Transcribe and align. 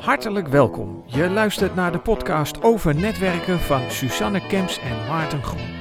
Hartelijk 0.00 0.48
welkom. 0.48 1.02
Je 1.06 1.28
luistert 1.30 1.74
naar 1.74 1.92
de 1.92 1.98
podcast 1.98 2.62
over 2.62 2.94
netwerken 2.94 3.58
van 3.60 3.90
Susanne 3.90 4.46
Kemps 4.46 4.80
en 4.80 5.06
Maarten 5.08 5.42
Groen. 5.42 5.78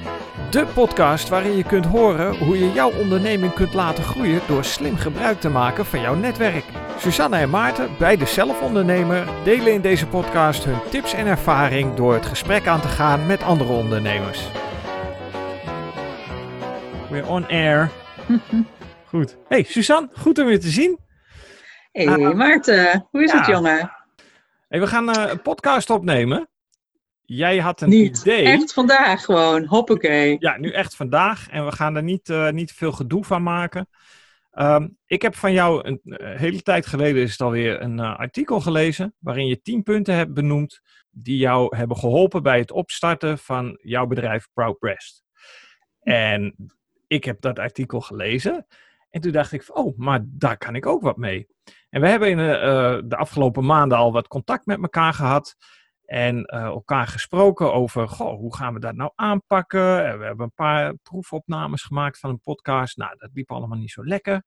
De 0.50 0.66
podcast 0.74 1.30
waarin 1.30 1.56
je 1.56 1.64
kunt 1.64 1.86
horen 1.86 2.38
hoe 2.38 2.60
je 2.60 2.72
jouw 2.72 2.92
onderneming 2.92 3.54
kunt 3.54 3.74
laten 3.74 4.04
groeien 4.04 4.42
door 4.48 4.64
slim 4.64 4.96
gebruik 4.98 5.40
te 5.40 5.50
maken 5.50 5.86
van 5.86 6.02
jouw 6.02 6.16
netwerk. 6.16 6.64
Susanne 6.98 7.38
en 7.38 7.50
Maarten, 7.50 7.90
beide 8.00 8.26
zelfondernemer, 8.26 9.28
delen 9.44 9.74
in 9.74 9.82
deze 9.82 10.08
podcast 10.08 10.64
hun 10.64 10.80
tips 10.90 11.14
en 11.14 11.26
ervaring 11.28 11.94
door 11.94 12.14
het 12.14 12.26
gesprek 12.26 12.68
aan 12.68 12.82
te 12.82 12.88
gaan 12.88 13.26
met 13.26 13.44
andere 13.44 13.74
ondernemers. 13.74 14.48
We're 17.10 17.28
on 17.28 17.48
air. 17.48 17.90
Goed. 19.10 19.38
Hey 19.48 19.64
Suzanne, 19.64 20.10
goed 20.18 20.40
om 20.40 20.48
je 20.50 20.58
te 20.58 20.70
zien. 20.70 21.00
Hey 21.92 22.08
Ah. 22.08 22.34
Maarten, 22.36 23.08
hoe 23.12 23.24
is 23.24 23.32
Ja. 23.32 23.38
het 23.38 23.48
jongen? 23.48 23.92
Hey, 24.70 24.80
we 24.80 24.88
gaan 24.88 25.10
eh, 25.10 25.32
een 25.32 25.42
podcast 25.42 25.90
opnemen. 25.90 26.50
Jij 27.22 27.58
had 27.58 27.82
een 27.82 27.90
Niet. 27.90 28.20
idee. 28.20 28.46
Echt 28.46 28.74
vandaag 28.74 29.26
gewoon, 29.26 29.66
hoppakee. 29.66 30.36
Ja, 30.40 30.58
nu 30.58 30.72
echt 30.72 30.96
vandaag. 30.96 31.50
En 31.50 31.66
we 31.66 31.72
gaan 31.72 31.96
er 31.96 32.04
niet, 32.04 32.30
eh, 32.30 32.50
niet 32.50 32.72
veel 32.72 32.92
gedoe 32.92 33.26
van 33.26 33.44
maken. 33.44 33.90
Ehm, 34.52 34.88
ik 35.06 35.22
heb 35.22 35.36
van 35.36 35.54
jou 35.54 35.88
een 35.88 36.02
eh, 36.04 36.40
hele 36.40 36.62
tijd 36.62 36.86
geleden 36.86 37.22
is 37.22 37.32
het 37.32 37.42
alweer 37.42 37.82
een 37.82 38.00
artikel 38.00 38.62
gelezen. 38.62 39.16
waarin 39.20 39.48
je 39.48 39.62
tien 39.62 39.84
punten 39.84 40.16
hebt 40.16 40.34
benoemd. 40.34 40.82
die 41.10 41.38
jou 41.38 41.76
hebben 41.76 41.98
geholpen 41.98 42.44
bij 42.44 42.60
het 42.60 42.72
opstarten 42.72 43.38
van 43.38 43.80
jouw 43.82 44.08
bedrijf 44.08 44.48
Proud 44.54 44.80
Breast. 44.80 45.24
En 46.00 46.56
ik 47.08 47.24
heb 47.24 47.42
dat 47.42 47.60
artikel 47.60 48.02
gelezen. 48.02 48.66
En 49.10 49.22
toen 49.22 49.32
dacht 49.32 49.52
ik: 49.52 49.64
van, 49.64 49.76
oh, 49.76 49.98
maar 49.98 50.20
daar 50.26 50.58
kan 50.58 50.76
ik 50.76 50.86
ook 50.86 51.02
wat 51.02 51.18
mee. 51.18 51.48
En 51.90 52.02
we 52.02 52.08
hebben 52.08 52.30
in 52.30 52.40
eh, 52.40 52.54
eh, 52.54 53.04
de 53.06 53.16
afgelopen 53.16 53.66
maanden 53.66 53.98
al 53.98 54.12
wat 54.12 54.28
contact 54.28 54.66
met 54.66 54.82
elkaar 54.82 55.14
gehad. 55.14 55.56
En 56.06 56.46
eh, 56.46 56.64
elkaar 56.64 57.08
gesproken 57.08 57.74
over, 57.74 58.08
goh, 58.08 58.38
hoe 58.38 58.56
gaan 58.56 58.74
we 58.74 58.80
dat 58.80 58.96
nou 58.96 59.12
aanpakken? 59.16 60.06
En 60.06 60.20
we 60.20 60.26
hebben 60.26 60.46
een 60.46 60.54
paar 60.54 60.96
proefopnames 60.96 61.84
gemaakt 61.84 62.20
van 62.20 62.30
een 62.30 62.42
podcast. 62.42 62.98
Nou, 62.98 63.16
dat 63.18 63.30
liep 63.34 63.52
allemaal 63.52 63.78
niet 63.78 63.92
zo 63.92 64.06
lekker. 64.06 64.44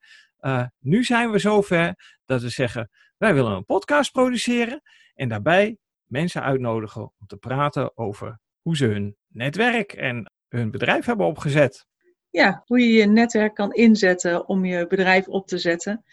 Nu 0.79 1.05
zijn 1.05 1.31
we 1.31 1.39
zover 1.39 1.95
dat 2.25 2.43
we 2.43 2.49
zeggen, 2.49 2.91
wij 3.17 3.35
willen 3.35 3.53
een 3.53 3.65
podcast 3.65 4.13
produceren. 4.13 4.83
En 5.15 5.29
daarbij 5.29 5.79
mensen 6.05 6.43
uitnodigen 6.43 7.03
om 7.03 7.27
te 7.27 7.37
praten 7.37 7.97
over 7.97 8.39
hoe 8.61 8.77
ze 8.77 8.87
hun 8.87 9.17
netwerk 9.29 9.93
en 9.93 10.33
hun 10.49 10.71
bedrijf 10.71 11.05
hebben 11.05 11.27
opgezet. 11.27 11.87
Ja, 12.31 12.63
hoe 12.67 12.81
je 12.81 12.93
je 12.93 13.07
netwerk 13.07 13.55
kan 13.55 13.73
inzetten 13.73 14.49
om 14.49 14.65
je 14.65 14.87
bedrijf 14.87 15.29
op 15.29 15.47
te 15.47 15.59
zetten. 15.59 16.05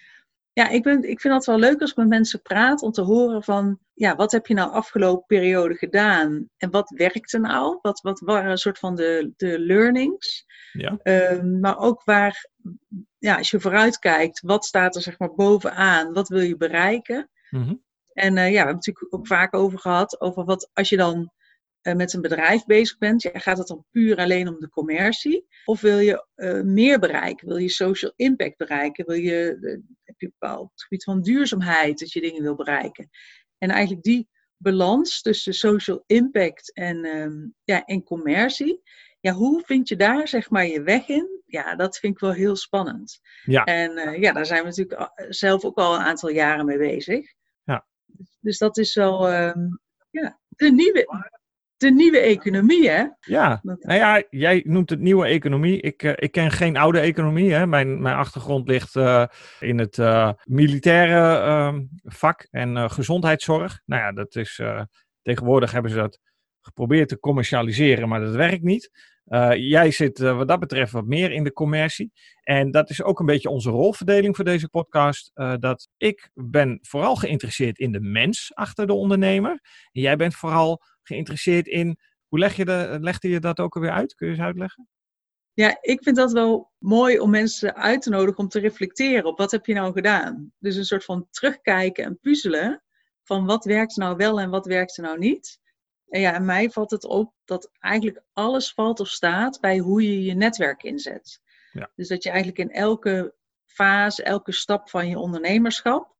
Ja, 0.59 0.69
ik, 0.69 0.83
ben, 0.83 1.09
ik 1.09 1.21
vind 1.21 1.33
het 1.33 1.45
wel 1.45 1.59
leuk 1.59 1.81
als 1.81 1.89
ik 1.89 1.97
met 1.97 2.07
mensen 2.07 2.41
praat 2.41 2.81
om 2.81 2.91
te 2.91 3.01
horen 3.01 3.43
van, 3.43 3.79
ja, 3.93 4.15
wat 4.15 4.31
heb 4.31 4.47
je 4.47 4.53
nou 4.53 4.71
afgelopen 4.71 5.25
periode 5.25 5.75
gedaan? 5.75 6.49
En 6.57 6.69
wat 6.69 6.89
werkte 6.89 7.39
nou? 7.39 7.79
Wat, 7.81 8.01
wat 8.01 8.19
waren 8.19 8.51
een 8.51 8.57
soort 8.57 8.79
van 8.79 8.95
de, 8.95 9.33
de 9.35 9.59
learnings? 9.59 10.45
Ja. 10.71 10.97
Ehm, 11.03 11.59
maar 11.59 11.77
ook 11.77 12.03
waar, 12.03 12.49
ja, 13.17 13.37
als 13.37 13.49
je 13.49 13.59
vooruit 13.59 13.99
kijkt, 13.99 14.41
wat 14.41 14.65
staat 14.65 14.95
er 14.95 15.01
zeg 15.01 15.19
maar 15.19 15.33
bovenaan? 15.33 16.13
Wat 16.13 16.27
wil 16.27 16.41
je 16.41 16.57
bereiken? 16.57 17.29
Mhm. 17.49 17.73
En 18.13 18.37
eh, 18.37 18.43
ja, 18.43 18.51
we 18.51 18.57
hebben 18.57 18.75
het 18.75 18.85
natuurlijk 18.85 19.15
ook 19.15 19.27
vaak 19.27 19.53
over 19.53 19.79
gehad, 19.79 20.21
over 20.21 20.45
wat 20.45 20.69
als 20.73 20.89
je 20.89 20.97
dan 20.97 21.31
met 21.81 22.13
een 22.13 22.21
bedrijf 22.21 22.65
bezig 22.65 22.97
bent, 22.97 23.21
ja, 23.21 23.31
gaat 23.33 23.57
het 23.57 23.67
dan 23.67 23.85
puur 23.91 24.17
alleen 24.17 24.47
om 24.47 24.59
de 24.59 24.69
commercie? 24.69 25.47
Of 25.65 25.81
wil 25.81 25.99
je 25.99 26.25
eh, 26.35 26.61
meer 26.61 26.99
bereiken? 26.99 27.47
Wil 27.47 27.57
je 27.57 27.69
social 27.69 28.13
impact 28.15 28.57
bereiken? 28.57 29.05
Wil 29.05 29.15
je, 29.15 29.57
eh, 29.61 29.77
heb 30.03 30.19
je 30.19 30.27
bepaald 30.27 30.61
op 30.61 30.71
het 30.71 30.81
gebied 30.81 31.03
van 31.03 31.21
duurzaamheid 31.21 31.99
dat 31.99 32.11
je 32.11 32.21
dingen 32.21 32.41
wil 32.41 32.55
bereiken? 32.55 33.09
En 33.57 33.69
eigenlijk 33.69 34.03
die 34.03 34.29
balans 34.57 35.21
tussen 35.21 35.53
social 35.53 36.03
impact 36.05 36.73
en, 36.73 37.03
ehm, 37.05 37.47
ja, 37.63 37.85
en 37.85 38.03
commercie, 38.03 38.81
ja, 39.19 39.33
hoe 39.33 39.63
vind 39.65 39.87
je 39.89 39.95
daar 39.95 40.27
zeg 40.27 40.49
maar 40.49 40.65
je 40.65 40.81
weg 40.81 41.07
in? 41.07 41.41
Ja, 41.45 41.75
dat 41.75 41.97
vind 41.97 42.13
ik 42.13 42.19
wel 42.19 42.31
heel 42.31 42.55
spannend. 42.55 43.19
Ja. 43.43 43.63
En 43.63 43.97
eh, 43.97 44.21
ja, 44.21 44.31
daar 44.31 44.45
zijn 44.45 44.59
we 44.61 44.67
natuurlijk 44.67 45.11
zelf 45.29 45.63
ook 45.63 45.77
al 45.77 45.95
een 45.95 46.01
aantal 46.01 46.29
jaren 46.29 46.65
mee 46.65 46.77
bezig. 46.77 47.33
Ja. 47.63 47.87
Dus 48.39 48.57
dat 48.57 48.77
is 48.77 48.95
wel 48.95 49.27
ehm, 49.27 49.67
ja, 50.09 50.39
de, 50.47 50.71
nieuwe, 50.71 51.05
de 51.79 51.91
nieuwe 51.91 52.19
economie, 52.19 52.89
hè? 52.89 53.05
Ja, 53.19 53.59
nou 53.61 53.93
ja, 53.93 54.23
jij 54.29 54.63
noemt 54.65 54.89
het 54.89 54.99
nieuwe 54.99 55.25
economie. 55.25 55.81
Ik, 55.81 56.03
eh, 56.03 56.13
ik 56.15 56.31
ken 56.31 56.51
geen 56.51 56.77
oude 56.77 56.99
economie. 56.99 57.53
Hè. 57.53 57.67
Mijn, 57.67 58.01
mijn 58.01 58.15
achtergrond 58.15 58.67
ligt 58.67 58.95
eh, 58.95 59.25
in 59.59 59.79
het 59.79 59.97
eh, 59.97 60.31
militaire 60.43 61.37
ehm, 61.37 61.83
vak 62.03 62.47
en 62.51 62.91
gezondheidszorg. 62.91 63.81
Nou 63.85 64.01
ja, 64.01 64.11
dat 64.11 64.35
is, 64.35 64.61
tegenwoordig 65.21 65.71
hebben 65.71 65.91
ze 65.91 65.97
dat 65.97 66.19
geprobeerd 66.61 67.09
te 67.09 67.19
commercialiseren, 67.19 68.09
maar 68.09 68.19
dat 68.19 68.35
werkt 68.35 68.63
niet. 68.63 68.89
Jij 69.55 69.91
zit 69.91 70.19
wat 70.19 70.47
dat 70.47 70.59
betreft 70.59 70.91
wat 70.91 71.05
meer 71.05 71.31
in 71.31 71.43
de 71.43 71.53
commercie. 71.53 72.11
En 72.43 72.71
dat 72.71 72.89
is 72.89 73.03
ook 73.03 73.19
een 73.19 73.25
beetje 73.25 73.49
onze 73.49 73.69
rolverdeling 73.69 74.35
voor 74.35 74.45
deze 74.45 74.69
podcast. 74.69 75.31
dat 75.59 75.87
ik 75.97 76.29
ben 76.33 76.79
vooral 76.81 77.15
geïnteresseerd 77.15 77.77
in 77.77 77.91
de 77.91 77.99
mens 77.99 78.51
achter 78.53 78.87
de 78.87 78.93
ondernemer. 78.93 79.51
En 79.91 80.01
jij 80.01 80.15
bent 80.15 80.35
vooral 80.35 80.81
geïnteresseerd 81.09 81.67
in 81.67 81.97
hoe 82.27 82.39
leg 82.39 82.55
je 82.55 82.65
de, 82.65 82.97
legde 83.01 83.29
je 83.29 83.39
dat 83.39 83.59
ook 83.59 83.75
alweer 83.75 83.91
uit? 83.91 84.15
Kun 84.15 84.27
je 84.27 84.33
eens 84.33 84.41
uitleggen? 84.41 84.87
Ja, 85.53 85.77
ik 85.81 86.03
vind 86.03 86.15
dat 86.15 86.31
wel 86.31 86.71
mooi 86.77 87.19
om 87.19 87.29
mensen 87.29 87.75
uit 87.75 88.01
te 88.01 88.09
nodigen 88.09 88.37
om 88.37 88.47
te 88.47 88.59
reflecteren 88.59 89.25
op 89.25 89.37
wat 89.37 89.51
heb 89.51 89.65
je 89.65 89.73
nou 89.73 89.93
gedaan. 89.93 90.53
Dus 90.59 90.75
een 90.75 90.85
soort 90.85 91.05
van 91.05 91.27
terugkijken 91.29 92.03
en 92.03 92.19
puzzelen 92.19 92.83
van 93.23 93.45
wat 93.45 93.65
werkt 93.65 93.95
nou 93.95 94.15
wel 94.15 94.39
en 94.39 94.49
wat 94.49 94.65
werkt 94.65 94.97
er 94.97 95.03
nou 95.03 95.17
niet. 95.17 95.59
En 96.07 96.21
ja, 96.21 96.33
en 96.33 96.45
mij 96.45 96.69
valt 96.69 96.91
het 96.91 97.05
op 97.05 97.33
dat 97.45 97.71
eigenlijk 97.79 98.23
alles 98.33 98.73
valt 98.73 98.99
of 98.99 99.07
staat 99.07 99.59
bij 99.59 99.77
hoe 99.77 100.03
je 100.03 100.23
je 100.23 100.33
netwerk 100.33 100.83
inzet. 100.83 101.41
Ja. 101.71 101.91
Dus 101.95 102.07
dat 102.07 102.23
je 102.23 102.29
eigenlijk 102.29 102.59
in 102.59 102.71
elke 102.71 103.33
fase, 103.65 104.23
elke 104.23 104.51
stap 104.51 104.89
van 104.89 105.09
je 105.09 105.17
ondernemerschap, 105.17 106.15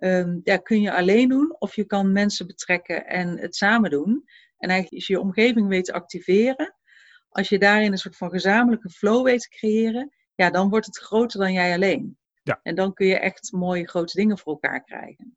ehm, 0.00 0.38
ja, 0.44 0.56
kun 0.56 0.80
je 0.80 0.92
alleen 0.92 1.28
doen 1.28 1.56
of 1.58 1.74
je 1.74 1.84
kan 1.84 2.12
mensen 2.12 2.46
betrekken 2.46 3.06
en 3.06 3.38
het 3.38 3.56
samen 3.56 3.90
doen. 3.90 4.24
En 4.58 4.68
eigenlijk 4.68 4.92
als 4.92 5.06
je 5.06 5.12
je 5.12 5.20
omgeving 5.20 5.68
weet 5.68 5.84
te 5.84 5.92
activeren, 5.92 6.74
als 7.28 7.48
je 7.48 7.58
daarin 7.58 7.92
een 7.92 7.98
soort 7.98 8.16
van 8.16 8.30
gezamenlijke 8.30 8.90
flow 8.90 9.24
weet 9.24 9.40
te 9.40 9.48
creëren, 9.48 10.12
ja, 10.34 10.50
dan 10.50 10.68
wordt 10.68 10.86
het 10.86 10.98
groter 10.98 11.40
dan 11.40 11.52
jij 11.52 11.74
alleen. 11.74 12.18
Ja. 12.42 12.60
En 12.62 12.74
dan 12.74 12.92
kun 12.92 13.06
je 13.06 13.18
echt 13.18 13.52
mooie 13.52 13.88
grote 13.88 14.16
dingen 14.16 14.38
voor 14.38 14.52
elkaar 14.52 14.84
krijgen. 14.84 15.34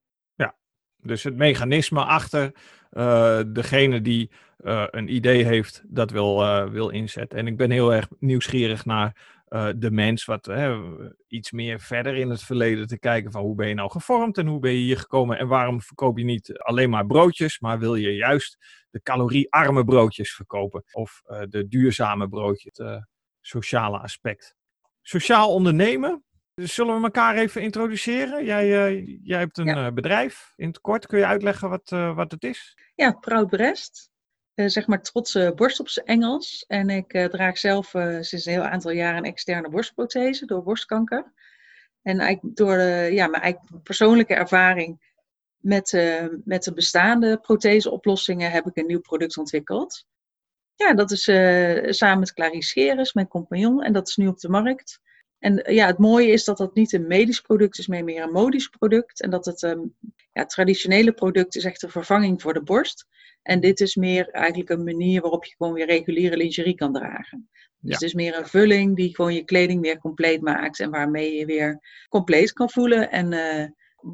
Dus 1.04 1.24
het 1.24 1.36
mechanisme 1.36 2.04
achter 2.04 2.52
eh, 2.90 3.40
degene 3.48 4.02
die 4.02 4.32
eh, 4.58 4.84
een 4.90 5.14
idee 5.14 5.44
heeft, 5.46 5.84
dat 5.88 6.12
wil, 6.12 6.44
eh, 6.44 6.70
wil 6.70 6.90
inzetten. 6.90 7.40
En 7.40 7.48
ik 7.48 7.58
ben 7.58 7.72
heel 7.72 7.94
erg 7.94 8.08
nieuwsgierig 8.20 8.86
naar 8.86 9.42
eh, 9.54 9.70
de 9.76 9.92
mens, 9.92 10.26
wat 10.26 10.46
hè, 10.46 10.78
iets 11.28 11.52
meer 11.52 11.80
verder 11.80 12.16
in 12.16 12.30
het 12.30 12.44
verleden 12.44 12.88
te 12.88 13.00
kijken 13.00 13.32
van 13.32 13.42
hoe 13.42 13.56
ben 13.56 13.68
je 13.68 13.74
nou 13.74 13.92
gevormd 13.92 14.38
en 14.38 14.48
hoe 14.48 14.60
ben 14.60 14.72
je 14.72 14.78
hier 14.78 14.98
gekomen 14.98 15.38
en 15.38 15.48
waarom 15.48 15.82
verkoop 15.82 16.18
je 16.18 16.24
niet 16.24 16.58
alleen 16.58 16.90
maar 16.90 17.06
broodjes, 17.06 17.60
maar 17.60 17.80
wil 17.80 17.96
je 17.96 18.16
juist 18.16 18.58
de 18.90 19.02
caloriearme 19.02 19.84
broodjes 19.84 20.36
verkopen 20.36 20.84
of 20.92 21.22
eh, 21.26 21.42
de 21.50 21.68
duurzame 21.68 22.28
broodjes, 22.30 22.78
het 22.78 22.88
eh, 22.88 23.02
sociale 23.42 23.98
aspect. 24.00 24.56
Sociaal 25.02 25.54
ondernemen, 25.54 26.24
Zullen 26.56 26.98
we 26.98 27.04
elkaar 27.04 27.36
even 27.36 27.62
introduceren? 27.62 28.46
Jij, 28.46 28.68
jij 29.24 29.40
hebt 29.40 29.58
een 29.58 29.66
Ja. 29.66 29.92
bedrijf. 29.92 30.54
In 30.56 30.68
het 30.68 30.80
kort 30.82 31.06
kun 31.06 31.20
je 31.20 31.26
uitleggen 31.26 31.70
wat, 31.70 31.90
wat 31.90 32.32
het 32.32 32.44
is? 32.44 32.78
Ja, 32.96 33.12
Proud 33.12 33.50
Breast. 33.50 34.13
Eh, 34.54 34.68
zeg 34.68 34.88
maar 34.88 35.02
trotse 35.02 35.54
borst 35.56 35.80
op 35.80 35.90
zijn 35.90 36.06
Engels. 36.06 36.66
En 36.68 36.90
ik 36.90 37.14
eh, 37.14 37.26
draag 37.26 37.58
zelf 37.58 37.94
eh, 37.94 38.18
sinds 38.22 38.46
een 38.46 38.54
heel 38.54 38.62
aantal 38.62 38.92
jaren 38.92 39.18
een 39.18 39.24
externe 39.24 39.70
borstprothese 39.70 40.46
door 40.46 40.64
borstkanker. 40.64 41.34
En 42.02 42.20
eigenlijk 42.20 42.56
door 42.56 42.80
ja, 43.12 43.28
mijn 43.28 43.44
eigen 43.44 43.82
persoonlijke 43.84 44.34
ervaring 44.34 45.12
met, 45.58 45.92
met 46.46 46.64
de 46.64 46.74
bestaande 46.74 47.38
protheseoplossingen 47.38 48.52
heb 48.52 48.66
ik 48.66 48.78
een 48.78 48.86
nieuw 48.86 49.00
product 49.00 49.38
ontwikkeld. 49.38 50.06
Ja, 50.76 50.94
dat 50.94 51.12
is 51.12 51.24
samen 51.98 52.20
met 52.20 52.34
Clarice 52.34 53.10
mijn 53.14 53.28
compagnon, 53.28 53.84
en 53.84 53.94
dat 53.94 54.08
is 54.08 54.16
nu 54.16 54.28
op 54.28 54.40
de 54.40 54.50
markt. 54.50 55.00
En 55.40 55.74
ja, 55.74 55.86
het 55.86 55.98
mooie 55.98 56.32
is 56.32 56.44
dat 56.44 56.58
dat 56.58 56.76
niet 56.76 56.94
een 56.94 57.08
medisch 57.08 57.42
product 57.42 57.78
is, 57.78 57.88
maar 57.88 58.04
meer 58.04 58.24
een 58.24 58.32
modisch 58.32 58.68
product. 58.68 59.22
En 59.22 59.30
dat 59.30 59.46
het 59.46 59.62
um, 59.62 59.96
ja, 60.34 60.46
traditionele 60.46 61.14
product 61.14 61.56
is 61.56 61.64
echt 61.64 61.84
een 61.84 61.90
vervanging 61.90 62.42
voor 62.42 62.54
de 62.54 62.64
borst. 62.64 63.08
En 63.44 63.60
dit 63.60 63.80
is 63.80 63.96
meer 63.96 64.30
eigenlijk 64.30 64.70
een 64.70 64.84
manier 64.84 65.22
waarop 65.22 65.46
je 65.46 65.56
gewoon 65.58 65.74
weer 65.74 65.86
reguliere 65.86 66.38
lingerie 66.38 66.76
kan 66.76 66.94
dragen. 66.94 67.50
Dus 67.52 67.90
Ja. 67.90 67.94
het 67.94 68.02
is 68.02 68.14
meer 68.14 68.38
een 68.38 68.48
vulling 68.48 68.96
die 68.96 69.16
gewoon 69.16 69.34
je 69.34 69.44
kleding 69.44 69.82
weer 69.82 69.98
compleet 69.98 70.42
maakt. 70.42 70.80
En 70.80 70.92
waarmee 70.92 71.34
je 71.34 71.46
weer 71.46 71.80
compleet 72.10 72.54
kan 72.54 72.70
voelen. 72.70 73.12
En 73.12 73.34
eh, 73.34 73.68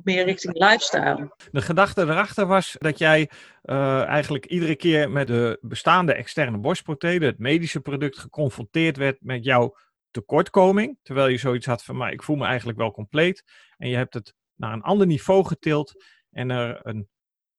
meer 0.03 0.25
richting 0.25 0.53
lifestyle. 0.53 1.35
De 1.51 1.61
gedachte 1.61 2.01
erachter 2.01 2.45
was 2.45 2.75
dat 2.79 2.97
jij 2.97 3.29
eh, 3.61 4.03
eigenlijk 4.03 4.45
iedere 4.45 4.75
keer 4.75 5.11
met 5.11 5.27
de 5.27 5.57
bestaande 5.61 6.13
externe 6.13 6.57
borstprothese, 6.57 7.25
het 7.25 7.39
medische 7.39 7.79
product, 7.79 8.17
geconfronteerd 8.17 8.97
werd 8.97 9.17
met 9.21 9.43
jouw 9.43 9.75
tekortkoming. 10.11 10.97
Terwijl 11.03 11.27
je 11.27 11.37
zoiets 11.37 11.65
had 11.65 11.83
van, 11.83 11.95
maar 11.97 12.11
ik 12.11 12.23
voel 12.23 12.35
me 12.35 12.45
eigenlijk 12.45 12.77
wel 12.77 12.91
compleet. 12.91 13.43
En 13.77 13.89
je 13.89 13.95
hebt 13.95 14.13
het 14.13 14.33
naar 14.55 14.73
een 14.73 14.81
ander 14.81 15.07
niveau 15.07 15.45
getild 15.45 16.03
en 16.31 16.49
er 16.49 16.79
een 16.83 17.09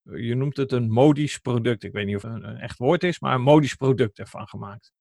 je 0.02 0.34
noemt 0.34 0.56
het 0.56 0.72
een 0.72 0.90
modisch 0.90 1.38
product. 1.38 1.82
Ik 1.82 1.92
weet 1.92 2.06
niet 2.06 2.16
of 2.16 2.22
het 2.22 2.32
een, 2.32 2.56
echt 2.56 2.78
woord 2.78 3.02
is, 3.02 3.20
maar 3.20 3.34
een 3.34 3.42
modisch 3.42 3.74
product 3.74 4.18
ervan 4.18 4.48
gemaakt. 4.48 4.92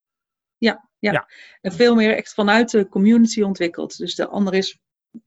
Ja, 0.58 0.90
ja, 1.00 1.12
ja. 1.12 1.30
En 1.62 1.72
veel 1.72 1.96
meer 1.96 2.16
echt 2.16 2.34
vanuit 2.34 2.72
de 2.72 2.88
community 2.88 3.42
ontwikkeld. 3.42 3.98
Dus 3.98 4.16
de 4.16 4.28
ander 4.28 4.54
is 4.54 4.80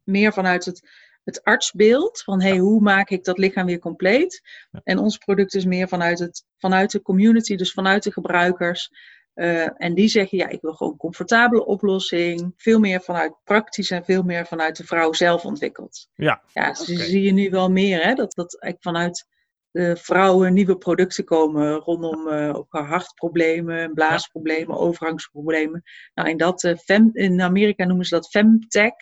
meer 0.05 0.33
vanuit 0.33 0.65
het, 0.65 0.89
het 1.25 1.43
artsbeeld. 1.43 2.23
Van 2.23 2.43
hey, 2.43 2.59
hoe 2.59 2.81
maak 2.81 3.11
ik 3.11 3.25
dat 3.25 3.39
lichaam 3.39 3.67
weer 3.67 3.79
compleet? 3.79 4.43
En 4.85 4.99
ons 4.99 5.19
product 5.19 5.55
is 5.55 5.65
meer 5.65 5.89
vanuit, 5.89 6.19
het, 6.19 6.45
vanuit 6.57 6.91
de 6.91 7.03
community, 7.03 7.57
dus 7.57 7.73
vanuit 7.73 8.03
de 8.03 8.13
gebruikers. 8.13 8.91
Uh, 9.35 9.83
en 9.83 9.95
die 9.95 10.09
zeggen, 10.09 10.39
ja, 10.39 10.49
ik 10.49 10.61
wil 10.61 10.73
gewoon 10.73 10.93
een 10.93 10.99
comfortabele 10.99 11.65
oplossing. 11.65 12.53
Veel 12.57 12.79
meer 12.79 13.01
vanuit 13.01 13.35
praktisch 13.45 13.91
en 13.91 14.05
veel 14.05 14.23
meer 14.23 14.47
vanuit 14.47 14.77
de 14.77 14.85
vrouw 14.85 15.13
zelf 15.13 15.45
ontwikkeld. 15.45 16.09
Ja, 16.15 16.43
ja 16.53 16.69
dus 16.69 16.91
okay. 16.91 17.05
zie 17.05 17.23
je 17.23 17.33
nu 17.33 17.51
wel 17.51 17.71
meer, 17.71 18.03
hè, 18.03 18.15
dat, 18.15 18.35
dat 18.35 18.61
eigenlijk 18.61 18.83
vanuit 18.83 19.27
de 19.73 19.97
vrouwen 19.97 20.53
nieuwe 20.53 20.77
producten 20.77 21.25
komen 21.25 21.75
rondom 21.75 22.29
uh, 22.29 22.55
ook 22.55 22.73
hartproblemen, 22.73 23.95
blaasproblemen, 23.95 24.77
overgangsproblemen. 24.77 25.83
Nou, 26.15 26.29
in, 26.29 26.37
dat, 26.37 26.63
uh, 26.63 26.77
fem, 26.77 27.11
in 27.13 27.41
Amerika 27.41 27.85
noemen 27.85 28.07
ze 28.07 28.15
dat 28.15 28.31
femtech. 28.31 28.93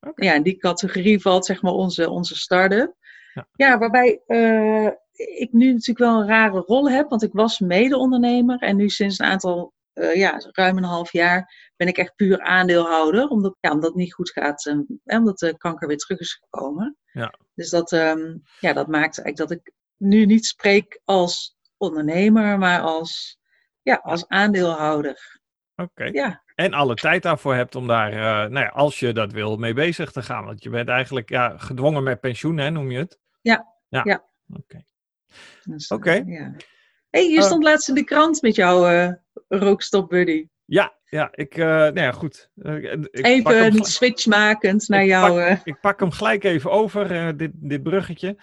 Okay. 0.00 0.26
Ja, 0.26 0.34
in 0.34 0.42
die 0.42 0.56
categorie 0.56 1.20
valt 1.20 1.46
zeg 1.46 1.62
maar 1.62 1.72
onze, 1.72 2.10
onze 2.10 2.36
start-up. 2.36 2.94
Ja. 3.34 3.48
ja, 3.52 3.78
waarbij 3.78 4.22
uh, 4.26 4.90
ik 5.12 5.52
nu 5.52 5.72
natuurlijk 5.72 5.98
wel 5.98 6.20
een 6.20 6.26
rare 6.26 6.58
rol 6.58 6.90
heb, 6.90 7.08
want 7.08 7.22
ik 7.22 7.32
was 7.32 7.58
mede-ondernemer 7.58 8.58
en 8.58 8.76
nu 8.76 8.88
sinds 8.88 9.18
een 9.18 9.26
aantal, 9.26 9.72
ja, 10.14 10.42
ruim 10.52 10.76
een 10.76 10.84
half 10.84 11.12
jaar 11.12 11.70
ben 11.76 11.88
ik 11.88 11.98
echt 11.98 12.16
puur 12.16 12.40
aandeelhouder, 12.40 13.28
omdat, 13.28 13.56
ja, 13.60 13.70
omdat 13.70 13.88
het 13.88 13.98
niet 13.98 14.14
goed 14.14 14.30
gaat 14.30 14.66
en 14.66 15.00
omdat 15.04 15.38
de 15.38 15.56
kanker 15.56 15.88
weer 15.88 15.96
terug 15.96 16.20
is 16.20 16.34
gekomen. 16.42 16.96
Ja. 17.12 17.34
Dus 17.54 17.70
dat, 17.70 17.92
um, 17.92 18.42
ja, 18.60 18.72
dat 18.72 18.86
maakt 18.86 19.18
eigenlijk 19.22 19.36
dat 19.36 19.50
ik 19.50 19.72
nu 20.02 20.26
niet 20.26 20.46
spreek 20.46 21.00
als 21.04 21.56
ondernemer, 21.76 22.58
maar 22.58 22.80
als, 22.80 23.38
ja, 23.82 23.94
als 23.94 24.28
aandeelhouder. 24.28 25.40
Oké. 25.76 25.90
Okay. 25.90 26.12
Ja. 26.12 26.42
En 26.54 26.72
alle 26.72 26.94
tijd 26.94 27.22
daarvoor 27.22 27.54
hebt 27.54 27.74
om 27.74 27.86
daar, 27.86 28.12
uh, 28.12 28.18
nou 28.50 28.64
ja, 28.64 28.68
als 28.68 28.98
je 28.98 29.12
dat 29.12 29.32
wil, 29.32 29.56
mee 29.56 29.74
bezig 29.74 30.12
te 30.12 30.22
gaan. 30.22 30.44
Want 30.44 30.62
je 30.62 30.70
bent 30.70 30.88
eigenlijk 30.88 31.28
ja, 31.28 31.58
gedwongen 31.58 32.02
met 32.02 32.20
pensioen, 32.20 32.58
hè, 32.58 32.70
noem 32.70 32.90
je 32.90 32.98
het? 32.98 33.18
Ja. 33.40 33.66
Ja. 33.88 34.00
ja. 34.04 34.24
Oké. 34.48 34.60
Okay. 34.60 34.84
Dus, 35.64 35.88
Oké. 35.88 36.08
Okay. 36.08 36.32
Ja. 36.32 36.54
hey, 37.10 37.28
je 37.28 37.42
stond 37.42 37.62
uh, 37.62 37.70
laatst 37.70 37.88
in 37.88 37.94
de 37.94 38.04
krant 38.04 38.42
met 38.42 38.54
jouw 38.54 38.90
uh, 38.90 39.12
rookstop 39.48 40.08
buddy. 40.08 40.46
Ja, 40.72 40.94
ja, 41.04 41.28
ik, 41.32 41.56
nou 41.56 42.00
ja, 42.00 42.12
goed. 42.12 42.50
Ik 43.10 43.20
even 43.20 43.64
een 43.64 43.84
switch 43.84 44.26
makend 44.26 44.88
naar 44.88 45.02
ik 45.02 45.08
jou. 45.08 45.48
Pak, 45.48 45.60
ik 45.64 45.80
pak 45.80 46.00
hem 46.00 46.10
gelijk 46.10 46.44
even 46.44 46.70
over, 46.70 47.36
dit, 47.36 47.50
dit 47.54 47.82
bruggetje. 47.82 48.38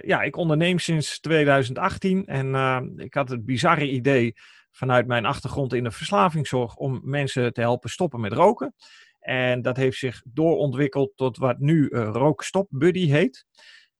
ja, 0.00 0.22
ik 0.22 0.36
onderneem 0.36 0.78
sinds 0.78 1.20
2018 1.20 2.26
en 2.26 2.94
ik 2.96 3.14
had 3.14 3.28
het 3.28 3.44
bizarre 3.44 3.90
idee 3.90 4.34
vanuit 4.70 5.06
mijn 5.06 5.26
achtergrond 5.26 5.74
in 5.74 5.84
de 5.84 5.90
verslavingszorg 5.90 6.76
om 6.76 7.00
mensen 7.04 7.52
te 7.52 7.60
helpen 7.60 7.90
stoppen 7.90 8.20
met 8.20 8.32
roken. 8.32 8.74
En 9.20 9.62
dat 9.62 9.76
heeft 9.76 9.98
zich 9.98 10.22
doorontwikkeld 10.24 11.12
tot 11.16 11.36
wat 11.36 11.58
nu 11.58 11.88
Rookstop 11.92 12.66
Buddy 12.70 13.08
heet. 13.08 13.46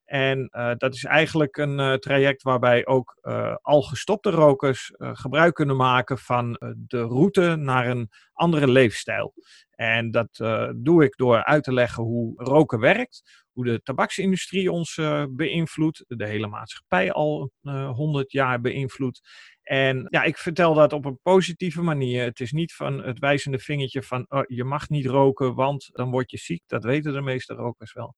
En 0.06 0.48
uh, 0.52 0.72
dat 0.76 0.94
is 0.94 1.04
eigenlijk 1.04 1.56
een 1.56 1.78
uh, 1.78 1.94
traject 1.94 2.42
waarbij 2.42 2.86
ook 2.86 3.18
al 3.62 3.82
gestopte 3.82 4.30
rokers 4.30 4.92
gebruik 4.98 5.54
kunnen 5.54 5.76
maken 5.76 6.18
van 6.18 6.52
de 6.86 7.00
route 7.02 7.56
naar 7.56 7.86
een 7.86 8.10
andere 8.32 8.68
leefstijl. 8.68 9.34
En 9.76 10.10
dat 10.10 10.28
doe 10.76 11.04
ik 11.04 11.16
door 11.16 11.44
uit 11.44 11.64
te 11.64 11.72
leggen 11.72 12.02
hoe 12.02 12.32
roken 12.36 12.80
werkt, 12.80 13.44
hoe 13.52 13.64
de 13.64 13.82
tabaksindustrie 13.82 14.72
ons 14.72 15.00
beïnvloedt, 15.30 16.04
de 16.06 16.26
hele 16.26 16.46
maatschappij 16.46 17.12
al 17.12 17.50
honderd 17.94 18.32
jaar 18.32 18.60
beïnvloedt. 18.60 19.20
En 19.62 20.06
ja, 20.10 20.22
ik 20.22 20.38
vertel 20.38 20.74
dat 20.74 20.92
op 20.92 21.04
een 21.04 21.18
positieve 21.22 21.82
manier. 21.82 22.24
Het 22.24 22.40
is 22.40 22.52
niet 22.52 22.74
van 22.74 23.02
het 23.02 23.18
wijzende 23.18 23.58
vingertje 23.58 24.02
van 24.02 24.26
oh, 24.28 24.42
je 24.46 24.64
mag 24.64 24.88
niet 24.88 25.06
roken, 25.06 25.54
want 25.54 25.88
dan 25.92 26.10
word 26.10 26.30
je 26.30 26.36
ziek. 26.36 26.62
Dat 26.66 26.84
weten 26.84 27.12
de 27.12 27.20
meeste 27.20 27.54
rokers 27.54 27.92
wel. 27.92 28.14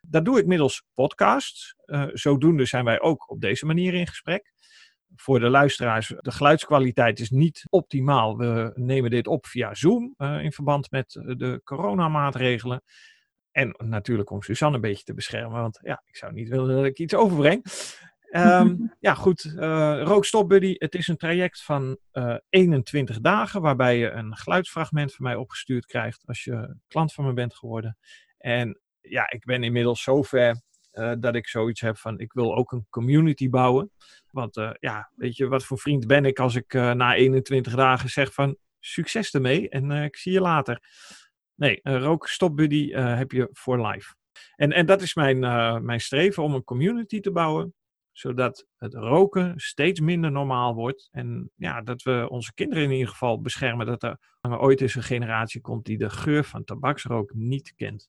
Dat 0.00 0.24
doe 0.24 0.38
ik 0.38 0.46
middels 0.46 0.82
podcasts. 0.94 1.74
Uh, 1.86 2.06
zodoende 2.12 2.64
zijn 2.64 2.84
wij 2.84 3.00
ook 3.00 3.30
op 3.30 3.40
deze 3.40 3.66
manier 3.66 3.94
in 3.94 4.06
gesprek. 4.06 4.52
Voor 5.16 5.40
de 5.40 5.48
luisteraars, 5.48 6.14
de 6.18 6.30
geluidskwaliteit 6.30 7.20
is 7.20 7.30
niet 7.30 7.64
optimaal. 7.68 8.36
We 8.36 8.72
nemen 8.74 9.10
dit 9.10 9.26
op 9.26 9.46
via 9.46 9.74
Zoom 9.74 10.14
uh, 10.18 10.42
in 10.42 10.52
verband 10.52 10.90
met 10.90 11.12
de 11.12 11.60
coronamaatregelen. 11.64 12.82
En 13.50 13.74
natuurlijk 13.78 14.30
om 14.30 14.42
Suzanne 14.42 14.76
een 14.76 14.82
beetje 14.82 15.04
te 15.04 15.14
beschermen, 15.14 15.60
want 15.60 15.78
ja, 15.82 16.02
ik 16.04 16.16
zou 16.16 16.32
niet 16.32 16.48
willen 16.48 16.76
dat 16.76 16.84
ik 16.84 16.98
iets 16.98 17.14
overbreng. 17.14 17.64
Um, 18.30 18.92
ja, 19.00 19.14
goed. 19.14 19.44
Uh, 19.44 20.02
Rookstop 20.02 20.48
Buddy. 20.48 20.74
Het 20.78 20.94
is 20.94 21.08
een 21.08 21.16
traject 21.16 21.62
van 21.62 21.98
uh, 22.12 22.36
21 22.48 23.20
dagen. 23.20 23.60
Waarbij 23.60 23.98
je 23.98 24.10
een 24.10 24.36
geluidsfragment 24.36 25.14
van 25.14 25.24
mij 25.24 25.34
opgestuurd 25.34 25.86
krijgt. 25.86 26.22
Als 26.26 26.44
je 26.44 26.76
klant 26.88 27.12
van 27.12 27.24
me 27.24 27.32
bent 27.32 27.54
geworden. 27.54 27.98
En 28.38 28.80
ja, 29.00 29.30
ik 29.30 29.44
ben 29.44 29.62
inmiddels 29.62 30.02
zover 30.02 30.62
uh, 30.98 31.12
dat 31.18 31.34
ik 31.34 31.48
zoiets 31.48 31.80
heb 31.80 31.96
van. 31.96 32.18
Ik 32.18 32.32
wil 32.32 32.56
ook 32.56 32.72
een 32.72 32.86
community 32.90 33.48
bouwen. 33.48 33.90
Want 34.30 34.56
uh, 34.56 34.70
ja, 34.78 35.10
weet 35.14 35.36
je, 35.36 35.48
wat 35.48 35.64
voor 35.64 35.78
vriend 35.78 36.06
ben 36.06 36.24
ik 36.24 36.38
als 36.38 36.54
ik 36.54 36.72
na 36.72 37.14
21 37.14 37.74
dagen 37.74 38.08
zeg 38.08 38.32
van. 38.32 38.56
Succes 38.80 39.30
ermee 39.30 39.68
en 39.68 39.90
ik 39.90 40.16
zie 40.16 40.32
je 40.32 40.40
later. 40.40 40.82
Nee, 41.54 41.80
Rookstop 41.82 42.56
Buddy 42.56 42.92
heb 42.92 43.32
je 43.32 43.48
voor 43.52 43.86
life. 43.86 44.14
En, 44.56 44.72
en 44.72 44.86
dat 44.86 45.02
is 45.02 45.14
mijn, 45.14 45.38
mijn 45.84 46.00
streven 46.00 46.42
om 46.42 46.54
een 46.54 46.64
community 46.64 47.20
te 47.20 47.32
bouwen 47.32 47.74
zodat 48.18 48.66
het 48.76 48.94
roken 48.94 49.52
steeds 49.56 50.00
minder 50.00 50.32
normaal 50.32 50.74
wordt. 50.74 51.08
En 51.10 51.50
ja, 51.56 51.82
dat 51.82 52.02
we 52.02 52.26
onze 52.30 52.54
kinderen 52.54 52.84
in 52.84 52.90
ieder 52.90 53.08
geval 53.08 53.40
beschermen. 53.40 53.86
Dat 53.86 54.02
er 54.02 54.18
ooit 54.40 54.80
eens 54.80 54.94
een 54.94 55.02
generatie 55.02 55.60
komt 55.60 55.84
die 55.84 55.98
de 55.98 56.10
geur 56.10 56.44
van 56.44 56.64
tabaksrook 56.64 57.34
niet 57.34 57.74
kent. 57.76 58.08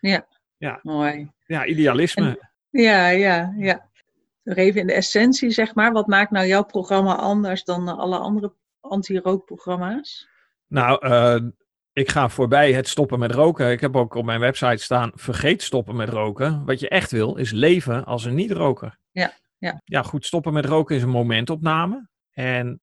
Ja, 0.00 0.28
ja. 0.58 0.80
mooi. 0.82 1.30
Ja, 1.46 1.64
idealisme. 1.64 2.28
En, 2.28 2.50
ja, 2.82 3.08
ja, 3.08 3.54
ja. 3.56 3.88
Nog 4.42 4.56
even 4.56 4.80
in 4.80 4.86
de 4.86 4.92
essentie, 4.92 5.50
zeg 5.50 5.74
maar. 5.74 5.92
Wat 5.92 6.06
maakt 6.06 6.30
nou 6.30 6.46
jouw 6.46 6.64
programma 6.64 7.14
anders 7.14 7.64
dan 7.64 7.88
alle 7.88 8.18
andere 8.18 8.52
anti-rookprogramma's? 8.80 10.28
Nou, 10.66 11.06
uh, 11.06 11.50
ik 11.92 12.10
ga 12.10 12.28
voorbij 12.28 12.72
het 12.72 12.88
stoppen 12.88 13.18
met 13.18 13.32
roken. 13.32 13.70
Ik 13.70 13.80
heb 13.80 13.96
ook 13.96 14.14
op 14.14 14.24
mijn 14.24 14.40
website 14.40 14.82
staan: 14.82 15.10
vergeet 15.14 15.62
stoppen 15.62 15.96
met 15.96 16.08
roken. 16.08 16.64
Wat 16.64 16.80
je 16.80 16.88
echt 16.88 17.10
wil, 17.10 17.36
is 17.36 17.50
leven 17.50 18.04
als 18.04 18.24
een 18.24 18.34
niet-roker. 18.34 18.98
Ja, 19.10 19.32
ja. 19.58 19.80
ja, 19.84 20.02
goed. 20.02 20.26
Stoppen 20.26 20.52
met 20.52 20.64
roken 20.64 20.96
is 20.96 21.02
een 21.02 21.08
momentopname. 21.08 22.08
En 22.32 22.80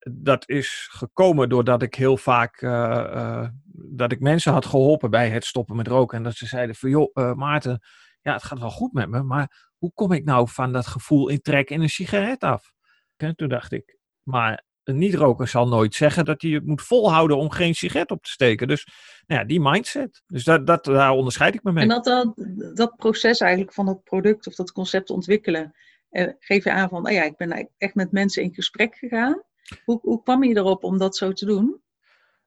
dat 0.00 0.48
is 0.48 0.88
gekomen 0.90 1.48
doordat 1.48 1.82
ik 1.82 1.94
heel 1.94 2.16
vaak 2.16 2.60
uh, 2.62 2.70
uh, 2.70 3.48
dat 3.72 4.12
ik 4.12 4.20
mensen 4.20 4.52
had 4.52 4.66
geholpen 4.66 5.10
bij 5.10 5.30
het 5.30 5.44
stoppen 5.44 5.76
met 5.76 5.88
roken. 5.88 6.18
En 6.18 6.24
dat 6.24 6.34
ze 6.34 6.46
zeiden 6.46 6.76
van 6.76 6.90
joh, 6.90 7.10
uh, 7.14 7.34
Maarten, 7.34 7.80
ja, 8.20 8.32
het 8.32 8.42
gaat 8.42 8.58
wel 8.58 8.70
goed 8.70 8.92
met 8.92 9.08
me, 9.08 9.22
maar 9.22 9.72
hoe 9.78 9.92
kom 9.92 10.12
ik 10.12 10.24
nou 10.24 10.48
van 10.48 10.72
dat 10.72 10.86
gevoel 10.86 11.28
in 11.28 11.40
trek 11.40 11.70
in 11.70 11.80
een 11.80 11.88
sigaret 11.88 12.40
af? 12.42 12.72
En 13.16 13.36
toen 13.36 13.48
dacht 13.48 13.72
ik, 13.72 13.98
maar 14.22 14.64
een 14.84 14.98
niet-roker 14.98 15.48
zal 15.48 15.68
nooit 15.68 15.94
zeggen 15.94 16.24
dat 16.24 16.42
hij 16.42 16.50
het 16.50 16.66
moet 16.66 16.82
volhouden 16.82 17.36
om 17.36 17.50
geen 17.50 17.74
sigaret 17.74 18.10
op 18.10 18.22
te 18.22 18.30
steken. 18.30 18.68
Dus 18.68 18.86
nou 19.26 19.40
ja, 19.40 19.46
die 19.46 19.60
mindset. 19.60 20.22
Dus 20.26 20.44
dat, 20.44 20.66
dat, 20.66 20.84
daar 20.84 21.10
onderscheid 21.10 21.54
ik 21.54 21.62
me 21.62 21.72
mee. 21.72 21.82
En 21.82 21.88
dat, 21.88 22.04
dat, 22.04 22.46
dat 22.74 22.96
proces 22.96 23.40
eigenlijk 23.40 23.72
van 23.72 23.86
het 23.86 24.02
product 24.04 24.46
of 24.46 24.54
dat 24.54 24.72
concept 24.72 25.10
ontwikkelen, 25.10 25.74
eh, 26.08 26.28
geef 26.38 26.64
je 26.64 26.72
aan 26.72 26.88
van, 26.88 27.06
oh 27.06 27.12
ja, 27.12 27.22
ik 27.22 27.36
ben 27.36 27.70
echt 27.78 27.94
met 27.94 28.12
mensen 28.12 28.42
in 28.42 28.54
gesprek 28.54 28.96
gegaan. 28.96 29.42
Hoe, 29.84 29.98
hoe 30.02 30.22
kwam 30.22 30.44
je 30.44 30.56
erop 30.56 30.84
om 30.84 30.98
dat 30.98 31.16
zo 31.16 31.32
te 31.32 31.46
doen? 31.46 31.82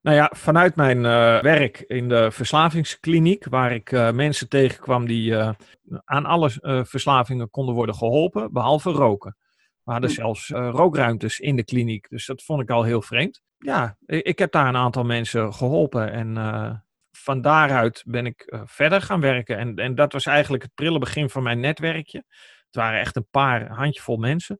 Nou 0.02 0.18
ja, 0.18 0.32
vanuit 0.36 0.76
mijn 0.76 0.98
uh, 0.98 1.42
werk 1.42 1.80
in 1.80 2.10
de 2.10 2.32
verslavingskliniek, 2.32 3.46
waar 3.46 3.72
ik 3.72 3.92
uh, 3.92 4.12
mensen 4.12 4.50
tegenkwam 4.50 5.06
die 5.06 5.32
uh, 5.32 5.52
aan 6.06 6.26
alle 6.26 6.50
verslavingen 6.86 7.50
konden 7.50 7.76
worden 7.76 7.96
geholpen, 7.96 8.54
behalve 8.54 8.92
roken. 8.92 9.38
We 9.84 9.92
hadden 9.92 10.10
zelfs 10.10 10.50
uh, 10.50 10.70
rookruimtes 10.72 11.40
in 11.40 11.56
de 11.56 11.64
kliniek. 11.64 12.10
Dus 12.10 12.26
dat 12.26 12.44
vond 12.44 12.62
ik 12.62 12.70
al 12.70 12.84
heel 12.84 13.02
vreemd. 13.02 13.42
Ja, 13.58 13.98
ik 14.06 14.40
heb 14.40 14.52
daar 14.52 14.68
een 14.68 14.76
aantal 14.76 15.04
mensen 15.04 15.54
geholpen. 15.54 16.12
En 16.12 16.84
van 17.12 17.42
daaruit 17.42 18.04
ben 18.06 18.26
ik 18.26 18.58
verder 18.66 19.02
gaan 19.02 19.22
werken. 19.22 19.58
En, 19.58 19.76
en 19.76 19.96
dat 19.96 20.14
was 20.14 20.26
eigenlijk 20.26 20.64
het 20.64 20.74
prille 20.74 21.00
begin 21.00 21.30
van 21.30 21.44
mijn 21.44 21.60
netwerkje. 21.60 22.24
Het 22.66 22.76
waren 22.76 23.00
echt 23.00 23.16
een 23.16 23.28
paar 23.32 23.70
handjevol 23.70 24.18
mensen. 24.18 24.60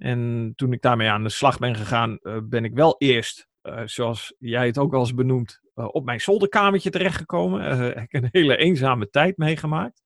En 0.00 0.52
toen 0.56 0.72
ik 0.72 0.82
daarmee 0.82 1.08
aan 1.08 1.22
de 1.22 1.28
slag 1.28 1.58
ben 1.58 1.76
gegaan, 1.76 2.18
ben 2.42 2.64
ik 2.64 2.74
wel 2.74 2.94
eerst, 2.98 3.48
zoals 3.84 4.34
jij 4.38 4.66
het 4.66 4.78
ook 4.78 4.90
wel 4.90 5.00
eens 5.00 5.14
benoemt, 5.14 5.60
op 5.74 6.04
mijn 6.04 6.20
zolderkamertje 6.20 6.90
terechtgekomen. 6.90 7.62
heb 7.78 7.98
ik 7.98 8.12
een 8.12 8.28
hele 8.32 8.56
eenzame 8.56 9.08
tijd 9.10 9.36
meegemaakt. 9.36 10.02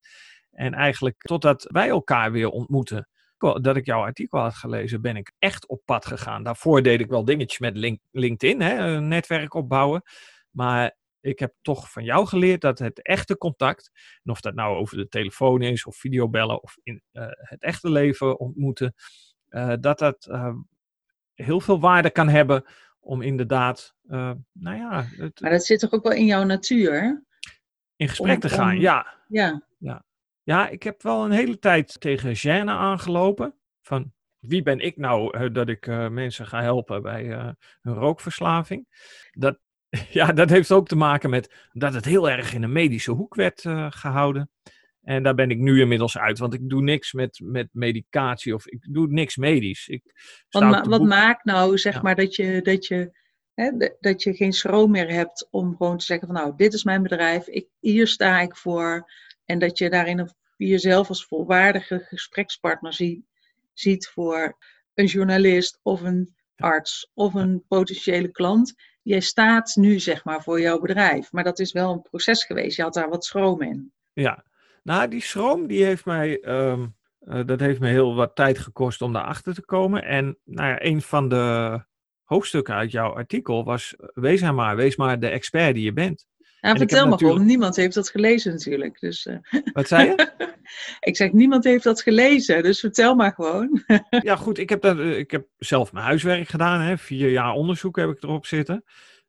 En 0.50 0.74
eigenlijk 0.74 1.20
totdat 1.20 1.66
wij 1.68 1.88
elkaar 1.88 2.32
weer 2.32 2.48
ontmoeten 2.48 3.08
dat 3.38 3.76
ik 3.76 3.86
jouw 3.86 4.00
artikel 4.00 4.38
had 4.38 4.54
gelezen, 4.54 5.00
ben 5.00 5.16
ik 5.16 5.32
echt 5.38 5.68
op 5.68 5.82
pad 5.84 6.06
gegaan. 6.06 6.42
Daarvoor 6.42 6.82
deed 6.82 7.00
ik 7.00 7.08
wel 7.08 7.24
dingetjes 7.24 7.58
met 7.58 7.76
link, 7.76 8.00
LinkedIn, 8.10 8.60
hè, 8.60 8.78
een 8.78 9.08
netwerk 9.08 9.54
opbouwen. 9.54 10.02
Maar 10.50 10.96
ik 11.20 11.38
heb 11.38 11.54
toch 11.62 11.90
van 11.90 12.04
jou 12.04 12.26
geleerd 12.26 12.60
dat 12.60 12.78
het 12.78 13.02
echte 13.02 13.36
contact, 13.36 13.90
en 14.22 14.30
of 14.30 14.40
dat 14.40 14.54
nou 14.54 14.76
over 14.76 14.96
de 14.96 15.08
telefoon 15.08 15.62
is, 15.62 15.84
of 15.84 15.96
videobellen, 15.96 16.62
of 16.62 16.76
in 16.82 17.02
eh, 17.12 17.26
het 17.30 17.62
echte 17.62 17.90
leven 17.90 18.38
ontmoeten, 18.38 18.94
dat 19.80 19.98
dat 19.98 20.26
uh, 20.30 20.54
heel 21.34 21.60
veel 21.60 21.80
waarde 21.80 22.10
kan 22.10 22.28
hebben 22.28 22.64
om 23.00 23.22
inderdaad, 23.22 23.94
nou 24.52 24.76
ja. 24.76 25.04
Het, 25.16 25.40
maar 25.40 25.50
dat 25.50 25.64
zit 25.64 25.80
toch 25.80 25.92
ook 25.92 26.02
wel 26.02 26.12
in 26.12 26.26
jouw 26.26 26.44
natuur? 26.44 27.24
In 27.96 28.08
gesprek 28.08 28.40
te 28.40 28.48
gaan, 28.48 28.80
ja. 28.80 29.06
ja. 29.28 29.66
Ja. 29.78 30.04
Ja, 30.42 30.68
ik 30.68 30.82
heb 30.82 31.02
wel 31.02 31.24
een 31.24 31.30
hele 31.30 31.58
tijd 31.58 32.00
tegen 32.00 32.36
gêne 32.36 32.68
aangelopen. 32.68 33.54
Van 33.82 34.12
wie 34.38 34.62
ben 34.62 34.80
ik 34.80 34.96
nou 34.96 35.50
dat 35.52 35.68
ik 35.68 35.86
mensen 36.10 36.46
ga 36.46 36.62
helpen 36.62 37.02
bij 37.02 37.54
hun 37.80 37.94
rookverslaving? 37.94 38.86
Dat, 39.32 39.58
ja, 40.10 40.32
dat 40.32 40.50
heeft 40.50 40.72
ook 40.72 40.88
te 40.88 40.96
maken 40.96 41.30
met 41.30 41.68
dat 41.72 41.94
het 41.94 42.04
heel 42.04 42.30
erg 42.30 42.54
in 42.54 42.62
een 42.62 42.72
medische 42.72 43.10
hoek 43.10 43.34
werd 43.34 43.64
uh, 43.64 43.86
gehouden. 43.90 44.50
En 45.04 45.22
daar 45.22 45.34
ben 45.34 45.50
ik 45.50 45.58
nu 45.58 45.80
inmiddels 45.80 46.18
uit, 46.18 46.38
want 46.38 46.54
ik 46.54 46.68
doe 46.68 46.82
niks 46.82 47.12
met, 47.12 47.40
met 47.42 47.68
medicatie 47.72 48.54
of 48.54 48.66
ik 48.66 48.86
doe 48.90 49.06
niks 49.08 49.36
medisch. 49.36 49.88
Ik 49.88 50.02
wat, 50.48 50.62
ma 50.62 50.82
wat 50.82 51.02
maakt 51.02 51.44
nou, 51.44 51.78
zeg 51.78 52.02
maar, 52.02 52.14
dat 52.14 52.36
je, 52.36 52.60
dat, 52.62 52.86
je, 52.86 53.18
hè, 53.54 53.70
dat 54.00 54.22
je 54.22 54.34
geen 54.34 54.52
schroom 54.52 54.90
meer 54.90 55.10
hebt 55.10 55.48
om 55.50 55.76
gewoon 55.76 55.98
te 55.98 56.04
zeggen 56.04 56.26
van 56.26 56.36
nou, 56.36 56.52
dit 56.56 56.72
is 56.72 56.84
mijn 56.84 57.02
bedrijf, 57.02 57.46
ik, 57.46 57.68
hier 57.80 58.06
sta 58.06 58.40
ik 58.40 58.56
voor. 58.56 59.12
En 59.44 59.58
dat 59.58 59.78
je 59.78 59.90
daarin 59.90 60.34
jezelf 60.56 61.08
als 61.08 61.24
volwaardige 61.24 61.98
gesprekspartner 61.98 62.92
zie, 62.92 63.26
ziet 63.72 64.08
voor 64.08 64.56
een 64.94 65.06
journalist 65.06 65.80
of 65.82 66.00
een 66.00 66.34
arts 66.56 67.10
of 67.14 67.34
een 67.34 67.64
potentiële 67.68 68.30
klant 68.30 68.74
jij 69.04 69.20
staat 69.20 69.76
nu 69.76 69.98
zeg 69.98 70.24
maar 70.24 70.42
voor 70.42 70.60
jouw 70.60 70.80
bedrijf. 70.80 71.32
Maar 71.32 71.44
dat 71.44 71.58
is 71.58 71.72
wel 71.72 71.92
een 71.92 72.02
proces 72.02 72.44
geweest. 72.44 72.76
Je 72.76 72.82
had 72.82 72.94
daar 72.94 73.08
wat 73.08 73.24
schroom 73.24 73.62
in. 73.62 73.92
Ja, 74.12 74.44
nou 74.84 75.08
die 75.08 75.22
schroom 75.22 75.66
die 75.66 75.84
heeft 75.84 76.04
mij, 76.04 76.40
ehm, 76.40 76.86
eh, 77.18 77.40
dat 77.46 77.60
heeft 77.60 77.80
me 77.80 77.88
heel 77.88 78.14
wat 78.14 78.34
tijd 78.34 78.58
gekost 78.58 79.02
om 79.02 79.12
daarachter 79.12 79.54
te 79.54 79.64
komen. 79.64 80.04
En 80.04 80.38
nou 80.44 80.68
ja, 80.68 80.84
een 80.84 81.02
van 81.02 81.28
de 81.28 81.78
hoofdstukken 82.22 82.74
uit 82.74 82.90
jouw 82.90 83.14
artikel 83.14 83.64
was, 83.64 83.94
wees 84.14 84.40
maar, 84.40 84.76
wees 84.76 84.96
maar 84.96 85.20
de 85.20 85.28
expert 85.28 85.74
die 85.74 85.84
je 85.84 85.92
bent. 85.92 86.26
Ja, 86.60 86.76
vertel 86.76 87.08
maar 87.08 87.18
gewoon, 87.18 87.44
niemand 87.44 87.76
heeft 87.76 87.94
dat 87.94 88.10
gelezen 88.10 88.52
natuurlijk. 88.52 89.00
Dus, 89.00 89.26
uh... 89.26 89.36
Wat 89.72 89.88
zei 89.88 90.08
je? 90.08 90.32
ik 91.00 91.16
zeg, 91.16 91.32
niemand 91.32 91.64
heeft 91.64 91.84
dat 91.84 92.02
gelezen, 92.02 92.62
dus 92.62 92.80
vertel 92.80 93.14
maar 93.14 93.32
gewoon. 93.32 93.82
ja, 94.10 94.36
goed, 94.36 94.58
ik 94.58 94.68
heb, 94.68 94.82
dat, 94.82 94.98
eh, 94.98 95.18
ik 95.18 95.30
heb 95.30 95.46
zelf 95.58 95.92
mijn 95.92 96.04
huiswerk 96.04 96.48
gedaan. 96.48 96.80
Hè. 96.80 96.98
Vier 96.98 97.30
jaar 97.30 97.52
onderzoek 97.52 97.96
heb 97.96 98.08
ik 98.08 98.22
erop 98.22 98.46
zitten. 98.46 98.84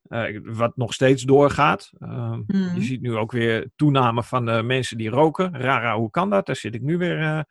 Uh, 0.09 0.39
wat 0.43 0.77
nog 0.77 0.93
steeds 0.93 1.23
doorgaat. 1.23 1.91
Uh, 1.99 2.37
Je 2.47 2.57
mhm. 2.57 2.81
ziet 2.81 3.01
nu 3.01 3.15
ook 3.15 3.31
weer 3.31 3.69
toename 3.75 4.23
van 4.23 4.45
de 4.45 4.63
mensen 4.63 4.97
die 4.97 5.09
roken. 5.09 5.61
Rara, 5.61 5.97
hoe 5.97 6.09
kan 6.09 6.29
dat? 6.29 6.45
Daar 6.45 6.55
zit 6.55 6.75
ik 6.75 6.81
nu 6.81 6.97
weer 6.97 7.45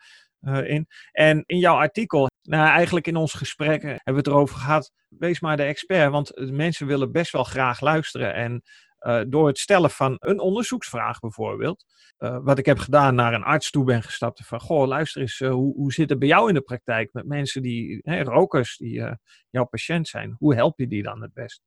in. 0.65 0.87
En 1.13 1.43
in 1.47 1.59
jouw 1.59 1.77
artikel, 1.77 2.29
nou, 2.43 2.69
eigenlijk 2.69 3.07
in 3.07 3.17
ons 3.17 3.33
gesprek 3.33 3.83
hebben 3.83 4.01
we 4.05 4.13
het 4.13 4.27
erover 4.27 4.57
gehad. 4.57 4.93
Wees 5.09 5.41
maar 5.41 5.57
de 5.57 5.63
expert, 5.63 6.11
want 6.11 6.33
mensen 6.51 6.87
willen 6.87 7.13
best 7.13 7.33
wel 7.33 7.45
graag 7.45 7.81
luisteren. 7.81 8.35
En 8.35 8.63
door 9.29 9.47
het 9.47 9.59
stellen 9.59 9.91
van 9.91 10.17
een 10.19 10.41
onderzoeksvraag 10.41 11.19
bijvoorbeeld, 11.19 11.85
wat 12.19 12.59
ik 12.59 12.67
heb 12.67 12.79
gedaan 12.79 13.15
naar 13.15 13.35
een 13.35 13.45
arts 13.45 13.71
toe 13.71 13.85
ben 13.85 14.03
gestapt 14.03 14.47
van, 14.47 14.61
goh, 14.61 14.87
luister 14.87 15.21
eens, 15.21 15.39
hoe, 15.39 15.75
hoe 15.75 15.93
zit 15.93 16.11
het 16.11 16.19
bij 16.19 16.29
jou 16.29 16.49
in 16.49 16.55
de 16.55 16.61
praktijk 16.61 17.13
met 17.13 17.27
mensen 17.27 17.63
die, 17.63 18.01
hè, 18.03 18.23
rokers, 18.23 18.77
die 18.77 19.03
jouw 19.51 19.65
patiënt 19.65 20.09
zijn? 20.09 20.35
Hoe 20.39 20.55
help 20.55 20.79
je 20.79 20.87
die 20.87 21.03
dan 21.03 21.23
het 21.23 21.33
best? 21.33 21.63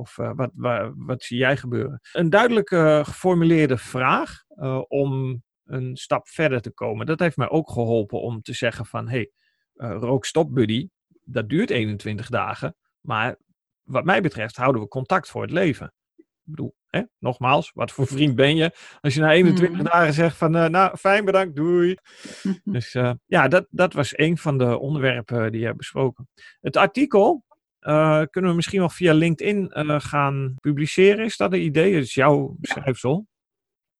Of 0.00 0.16
wat, 0.16 0.50
wat, 0.54 0.92
wat 0.96 1.22
zie 1.22 1.38
jij 1.38 1.56
gebeuren? 1.56 2.00
Een 2.12 2.30
duidelijk 2.30 2.68
geformuleerde 3.06 3.76
vraag 3.76 4.44
om 4.88 5.42
een 5.64 5.96
stap 5.96 6.28
verder 6.28 6.60
te 6.60 6.70
komen. 6.70 7.06
Dat 7.06 7.18
heeft 7.18 7.36
mij 7.36 7.48
ook 7.48 7.70
geholpen 7.70 8.20
om 8.20 8.42
te 8.42 8.52
zeggen 8.52 8.86
van, 8.86 9.08
hey, 9.08 9.30
rookstop 9.74 10.54
buddy, 10.54 10.88
dat 11.24 11.48
duurt 11.48 11.70
21 11.70 12.28
dagen, 12.28 12.76
maar 13.00 13.36
wat 13.82 14.04
mij 14.04 14.20
betreft 14.20 14.56
houden 14.56 14.82
we 14.82 14.88
contact 14.88 15.30
voor 15.30 15.42
het 15.42 15.50
leven. 15.50 15.92
Ik 16.16 16.26
bedoel, 16.42 16.74
hè, 16.86 17.02
nogmaals, 17.18 17.70
wat 17.74 17.92
voor 17.92 18.06
vriend 18.06 18.34
ben 18.34 18.56
je? 18.56 18.70
Als 19.00 19.14
je 19.14 19.20
na 19.20 19.32
21 19.32 19.78
mm. 19.78 19.84
dagen 19.84 20.12
zegt 20.12 20.36
van, 20.36 20.56
uh, 20.56 20.66
nou, 20.66 20.96
fijn, 20.96 21.24
bedankt, 21.24 21.56
doei. 21.56 21.96
dus 22.64 22.94
uh, 22.94 23.12
ja, 23.26 23.48
dat, 23.48 23.66
dat 23.70 23.92
was 23.92 24.18
een 24.18 24.38
van 24.38 24.58
de 24.58 24.78
onderwerpen 24.78 25.50
die 25.50 25.60
je 25.60 25.66
hebt 25.66 25.78
besproken. 25.78 26.28
Het 26.60 26.76
artikel 26.76 27.44
uh, 27.80 28.22
kunnen 28.30 28.50
we 28.50 28.56
misschien 28.56 28.78
wel 28.78 28.88
via 28.88 29.12
LinkedIn 29.12 29.70
gaan 30.00 30.54
publiceren. 30.60 31.24
Is 31.24 31.36
dat 31.36 31.52
een 31.52 31.62
idee? 31.62 31.94
Het 31.94 32.04
is 32.04 32.14
jouw 32.14 32.56
schrijfsel. 32.60 33.26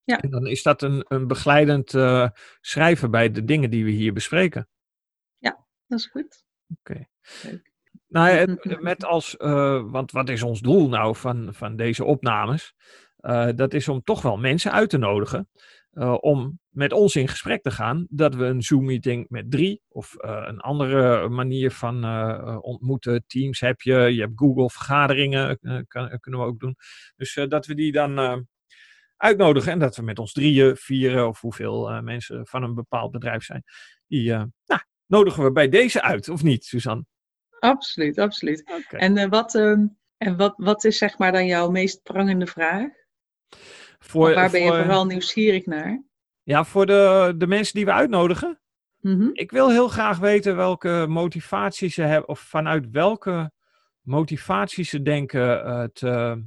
Ja. 0.04 0.20
En 0.20 0.30
dan 0.30 0.46
is 0.46 0.62
dat 0.62 0.82
een, 0.82 1.04
een 1.08 1.26
begeleidend 1.26 1.90
schrijven 2.60 3.10
bij 3.10 3.30
de 3.30 3.44
dingen 3.44 3.70
die 3.70 3.84
we 3.84 3.90
hier 3.90 4.12
bespreken. 4.12 4.68
Ja, 5.38 5.66
dat 5.86 5.98
is 5.98 6.06
goed. 6.06 6.44
Oké. 6.78 7.06
Okay. 7.42 7.62
Nou, 8.06 8.56
met 8.80 9.04
als, 9.04 9.34
want 9.90 10.12
wat 10.12 10.28
is 10.28 10.42
ons 10.42 10.60
doel 10.60 10.88
nou 10.88 11.16
van, 11.16 11.54
van 11.54 11.76
deze 11.76 12.04
opnames? 12.04 12.74
Dat 13.54 13.74
is 13.74 13.88
om 13.88 14.02
toch 14.02 14.22
wel 14.22 14.36
mensen 14.36 14.72
uit 14.72 14.90
te 14.90 14.98
nodigen 14.98 15.48
uh, 15.92 16.16
om 16.20 16.58
met 16.68 16.92
ons 16.92 17.16
in 17.16 17.28
gesprek 17.28 17.62
te 17.62 17.70
gaan. 17.70 18.06
Dat 18.10 18.34
we 18.34 18.44
een 18.44 18.62
Zoom-meeting 18.62 19.28
met 19.28 19.50
drie 19.50 19.82
of 19.88 20.14
een 20.18 20.60
andere 20.60 21.28
manier 21.28 21.70
van 21.70 22.04
ontmoeten. 22.62 23.24
Teams 23.26 23.60
heb 23.60 23.80
je, 23.80 23.94
je 23.94 24.20
hebt 24.20 24.38
Google-vergaderingen, 24.38 25.58
kunnen 26.20 26.20
we 26.40 26.46
ook 26.46 26.60
doen. 26.60 26.76
Dus 27.16 27.40
dat 27.48 27.66
we 27.66 27.74
die 27.74 27.92
dan 27.92 28.46
uitnodigen 29.16 29.72
en 29.72 29.78
dat 29.78 29.96
we 29.96 30.02
met 30.02 30.18
ons 30.18 30.32
drieën, 30.32 30.76
vieren 30.76 31.28
of 31.28 31.40
hoeveel 31.40 32.02
mensen 32.02 32.46
van 32.46 32.62
een 32.62 32.74
bepaald 32.74 33.10
bedrijf 33.10 33.42
zijn. 33.42 33.62
Die 34.06 34.30
nou, 34.30 34.80
nodigen 35.06 35.44
we 35.44 35.52
bij 35.52 35.68
deze 35.68 36.02
uit, 36.02 36.28
of 36.28 36.42
niet, 36.42 36.64
Suzanne? 36.64 37.04
Absoluut, 37.58 38.18
absoluut. 38.18 38.86
En, 38.88 39.30
wat, 39.30 39.54
uh, 39.54 39.78
en 40.16 40.36
wat, 40.36 40.54
wat 40.56 40.84
is 40.84 40.98
zeg 40.98 41.18
maar 41.18 41.32
dan 41.32 41.46
jouw 41.46 41.70
meest 41.70 42.02
prangende 42.02 42.46
vraag? 42.46 42.88
Voor, 44.04 44.34
waar 44.34 44.50
ben 44.50 44.62
je 44.62 44.68
vooral 44.68 45.06
nieuwsgierig 45.06 45.66
naar? 45.66 46.02
Ja, 46.42 46.64
voor 46.64 46.86
de, 46.86 47.34
de 47.36 47.46
mensen 47.46 47.74
die 47.74 47.84
we 47.84 47.92
uitnodigen. 47.92 48.60
Mm 49.00 49.20
-hmm. 49.20 49.30
Ik 49.32 49.50
wil 49.50 49.70
heel 49.70 49.88
graag 49.88 50.18
weten 50.18 50.56
welke 50.56 51.06
motivaties 51.08 51.94
ze 51.94 52.02
hebben, 52.02 52.28
of 52.28 52.40
vanuit 52.40 52.90
welke 52.90 53.52
motivaties 54.00 54.90
ze 54.90 55.02
denken 55.02 55.66
uh, 55.66 55.84
te, 55.84 56.42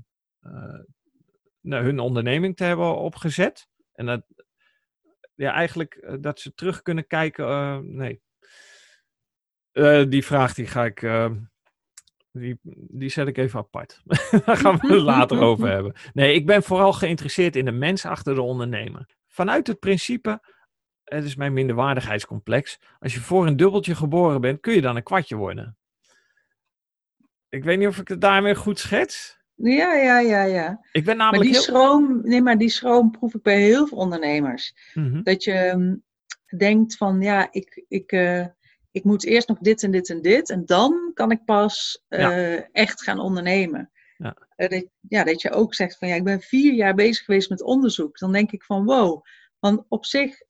nou, 1.62 1.84
hun 1.84 2.00
onderneming 2.00 2.56
te 2.56 2.64
hebben 2.64 2.98
opgezet. 2.98 3.68
En 3.94 4.06
dat, 4.06 4.26
ja, 5.36 5.52
eigenlijk 5.54 6.18
dat 6.20 6.40
ze 6.40 6.54
terug 6.54 6.82
kunnen 6.82 7.08
kijken. 7.08 7.96
nee, 7.96 8.22
die 10.08 10.26
vraag 10.26 10.54
die 10.54 10.68
ga 10.68 10.86
ik. 10.86 11.02
Die, 12.36 12.60
die 12.90 13.10
zet 13.10 13.28
ik 13.28 13.38
even 13.38 13.60
apart. 13.60 14.02
Daar 14.46 14.58
gaan 14.58 14.78
we 14.78 14.94
het 14.94 15.02
later 15.02 15.40
over 15.40 15.70
hebben. 15.70 15.94
Nee, 16.14 16.34
ik 16.34 16.46
ben 16.46 16.64
vooral 16.64 16.94
geïnteresseerd 16.94 17.56
in 17.56 17.66
de 17.66 17.72
mens 17.72 18.06
achter 18.06 18.36
de 18.36 18.42
ondernemer. 18.42 19.10
Vanuit 19.28 19.68
het 19.68 19.80
principe, 19.80 20.42
het 21.04 21.24
is 21.24 21.36
mijn 21.36 21.54
minderwaardigheidscomplex. 21.54 22.80
Als 23.00 23.14
je 23.14 23.20
voor 23.20 23.48
een 23.48 23.58
dubbeltje 23.58 23.96
geboren 23.96 24.42
bent, 24.42 24.60
kun 24.60 24.74
je 24.74 24.82
dan 24.82 24.96
een 24.96 25.04
kwartje 25.04 25.36
worden. 25.36 25.78
Ik 27.50 27.64
weet 27.64 27.78
niet 27.80 27.88
of 27.88 27.98
ik 27.98 28.08
het 28.08 28.22
daarmee 28.22 28.56
goed 28.56 28.80
schets. 28.80 29.38
Ja, 29.56 29.94
ja, 29.94 30.20
ja, 30.20 30.44
ja. 30.44 30.86
Ik 30.92 31.06
ben 31.06 31.18
namelijk. 31.18 31.44
Maar 31.44 31.54
die, 31.54 31.62
schroom, 31.62 32.22
nee, 32.24 32.42
maar 32.42 32.58
die 32.58 32.70
schroom 32.70 33.12
proef 33.12 33.34
ik 33.34 33.42
bij 33.42 33.62
heel 33.62 33.88
veel 33.88 33.98
ondernemers. 33.98 34.76
Mm 34.94 35.12
-hmm. 35.12 35.24
Dat 35.24 35.44
je 35.44 35.70
um, 35.70 36.04
denkt 36.58 36.98
van, 36.98 37.22
ja, 37.22 37.48
ik, 37.52 37.86
ik, 37.88 38.12
uh, 38.12 38.46
ik 38.94 39.04
moet 39.04 39.26
eerst 39.26 39.48
nog 39.48 39.58
dit 39.58 39.84
en 39.84 39.92
dit 39.92 40.10
en 40.10 40.22
dit. 40.22 40.50
En 40.50 40.66
dan 40.66 41.12
kan 41.14 41.32
ik 41.32 41.46
pas 41.46 42.04
uh, 42.10 42.76
echt 42.76 43.04
gaan 43.04 43.20
ondernemen. 43.20 43.92
Ja. 44.18 44.38
Uh, 44.58 44.70
dat, 44.70 44.86
ja, 45.02 45.24
dat 45.24 45.42
je 45.42 45.52
ook 45.52 45.76
zegt 45.76 45.98
van 45.98 46.08
ja, 46.08 46.16
ik 46.16 46.24
ben 46.24 46.42
vier 46.42 46.74
jaar 46.74 46.94
bezig 46.94 47.26
geweest 47.26 47.50
met 47.50 47.64
onderzoek. 47.64 48.18
Dan 48.18 48.32
denk 48.32 48.52
ik 48.52 48.64
van 48.64 48.86
wow. 48.86 49.26
Want 49.60 49.86
op 49.88 50.06
zich, 50.06 50.42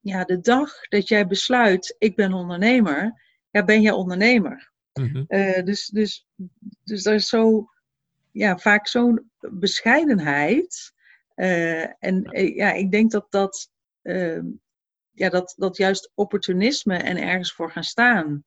ja, 0.00 0.24
de 0.24 0.40
dag 0.40 0.88
dat 0.88 1.08
jij 1.08 1.26
besluit, 1.26 1.96
ik 1.98 2.16
ben 2.16 2.32
ondernemer, 2.32 3.22
ja, 3.50 3.64
ben 3.64 3.80
jij 3.82 3.92
ondernemer. 3.92 4.72
Mm 4.92 5.08
-hmm. 5.08 5.24
uh, 5.28 5.62
dus, 5.62 5.86
dus, 5.86 6.26
dus 6.84 7.06
er 7.06 7.14
is 7.14 7.28
zo, 7.28 7.68
ja, 8.30 8.58
vaak 8.58 8.86
zo'n 8.86 9.30
bescheidenheid. 9.38 10.92
en 11.34 12.28
ja, 12.54 12.72
ik 12.72 12.90
denk 12.90 13.10
dat 13.10 13.26
dat 13.30 13.70
ehm, 14.02 14.46
ja, 15.14 15.28
dat, 15.28 15.54
dat 15.56 15.76
juist 15.76 16.10
opportunisme 16.14 16.96
en 16.96 17.16
ergens 17.16 17.52
voor 17.52 17.70
gaan 17.70 17.84
staan 17.84 18.44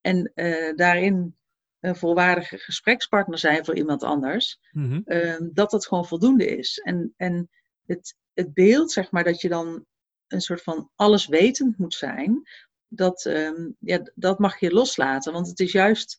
en 0.00 0.32
uh, 0.34 0.76
daarin 0.76 1.36
een 1.80 1.96
volwaardige 1.96 2.58
gesprekspartner 2.58 3.38
zijn 3.38 3.64
voor 3.64 3.76
iemand 3.76 4.02
anders, 4.02 4.60
mm-hmm. 4.70 5.02
uh, 5.04 5.36
dat 5.52 5.70
dat 5.70 5.86
gewoon 5.86 6.06
voldoende 6.06 6.46
is. 6.46 6.78
En, 6.78 7.14
en 7.16 7.50
het, 7.86 8.16
het 8.32 8.54
beeld, 8.54 8.92
zeg 8.92 9.10
maar, 9.10 9.24
dat 9.24 9.40
je 9.40 9.48
dan 9.48 9.84
een 10.26 10.40
soort 10.40 10.62
van 10.62 10.90
alleswetend 10.94 11.78
moet 11.78 11.94
zijn, 11.94 12.42
dat, 12.88 13.24
um, 13.24 13.76
ja, 13.78 14.10
dat 14.14 14.38
mag 14.38 14.60
je 14.60 14.72
loslaten. 14.72 15.32
Want 15.32 15.48
het 15.48 15.60
is 15.60 15.72
juist 15.72 16.18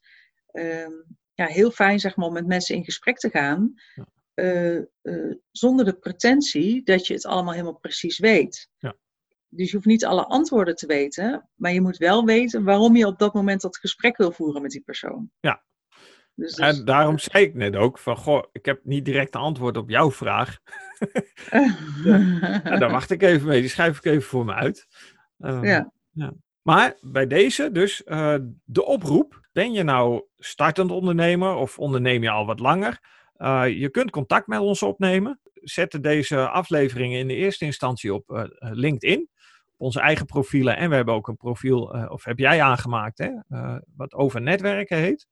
um, 0.52 1.06
ja, 1.34 1.46
heel 1.46 1.72
fijn, 1.72 2.00
zeg 2.00 2.16
maar, 2.16 2.28
om 2.28 2.34
met 2.34 2.48
mensen 2.48 2.76
in 2.76 2.84
gesprek 2.84 3.18
te 3.18 3.30
gaan. 3.30 3.74
Ja. 3.96 4.08
eh, 4.34 4.78
eh, 5.02 5.36
zonder 5.52 5.86
de 5.86 5.94
pretentie 5.94 6.84
dat 6.84 7.08
je 7.08 7.14
het 7.14 7.26
allemaal 7.26 7.54
helemaal 7.54 7.80
precies 7.80 8.18
weet. 8.18 8.70
Ja. 8.78 8.96
Dus 9.50 9.70
je 9.70 9.76
hoeft 9.76 9.88
niet 9.88 10.06
alle 10.06 10.26
antwoorden 10.26 10.76
te 10.76 10.88
weten, 10.88 11.50
maar 11.56 11.74
je 11.74 11.82
moet 11.82 11.98
wel 11.98 12.26
weten 12.26 12.64
waarom 12.64 12.96
je 12.96 13.06
op 13.06 13.20
dat 13.20 13.34
moment 13.34 13.62
dat 13.62 13.78
gesprek 13.78 14.18
wil 14.18 14.32
voeren 14.32 14.62
met 14.62 14.72
die 14.72 14.82
persoon. 14.82 15.32
Ja. 15.40 15.64
Dus, 16.36 16.56
dus- 16.56 16.78
En 16.78 16.86
daarom 16.86 17.20
zei 17.20 17.44
ik 17.44 17.54
net 17.54 17.76
ook 17.76 18.00
van, 18.00 18.18
goh, 18.18 18.44
ik 18.52 18.66
heb 18.66 18.80
niet 18.84 19.06
direct 19.06 19.36
een 19.36 19.42
antwoord 19.42 19.78
op 19.78 19.90
jouw 19.90 20.12
vraag. 20.12 20.58
Ja, 22.04 22.60
daar 22.78 22.92
wacht 22.92 23.12
ik 23.12 23.22
even 23.22 23.48
mee, 23.48 23.62
die 23.62 23.70
schrijf 23.70 23.98
ik 23.98 24.06
even 24.06 24.22
voor 24.22 24.46
me 24.46 24.54
uit. 24.54 24.88
Ehm, 25.40 25.66
ja. 25.66 25.92
Maar 26.62 26.98
bij 27.02 27.28
deze 27.28 27.72
dus 27.72 28.04
eh, 28.04 28.36
de 28.64 28.86
oproep. 28.86 29.48
Ben 29.52 29.72
je 29.72 29.84
nou 29.84 30.24
startend 30.38 30.92
ondernemer 30.92 31.56
of 31.56 31.80
onderneem 31.80 32.24
je 32.24 32.30
al 32.30 32.46
wat 32.46 32.60
langer? 32.60 33.00
Eh, 33.34 33.64
je 33.68 33.90
kunt 33.90 34.12
contact 34.12 34.48
met 34.48 34.60
ons 34.60 34.84
opnemen. 34.84 35.40
Zet 35.54 36.04
deze 36.04 36.50
afleveringen 36.50 37.20
in 37.20 37.28
de 37.28 37.36
eerste 37.36 37.66
instantie 37.66 38.14
op 38.14 38.30
eh, 38.30 38.46
LinkedIn. 38.60 39.30
Op 39.80 39.86
onze 39.86 40.00
eigen 40.00 40.26
profielen. 40.26 40.78
En 40.78 40.90
we 40.90 40.96
hebben 40.96 41.14
ook 41.14 41.28
een 41.28 41.38
profiel, 41.38 41.94
eh, 41.94 42.12
of 42.12 42.24
heb 42.24 42.40
jij 42.40 42.62
aangemaakt, 42.62 43.18
hè? 43.18 43.30
eh, 43.48 43.78
wat 43.96 44.14
over 44.14 44.42
netwerken 44.42 44.98
heet. 44.98 45.28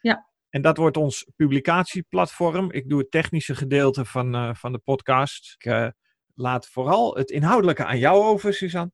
Ja. 0.00 0.28
En 0.48 0.62
dat 0.62 0.76
wordt 0.76 0.96
ons 0.96 1.30
publicatieplatform. 1.36 2.72
Ik 2.72 2.88
doe 2.88 2.98
het 2.98 3.10
technische 3.10 3.54
gedeelte 3.54 4.04
van, 4.04 4.34
eh, 4.34 4.54
van 4.54 4.72
de 4.72 4.78
podcast. 4.78 5.54
Ik 5.58 5.92
laat 6.34 6.68
vooral 6.68 7.16
het 7.16 7.30
inhoudelijke 7.30 7.84
aan 7.84 7.98
jou 7.98 8.24
over, 8.24 8.54
Suzanne. 8.54 8.92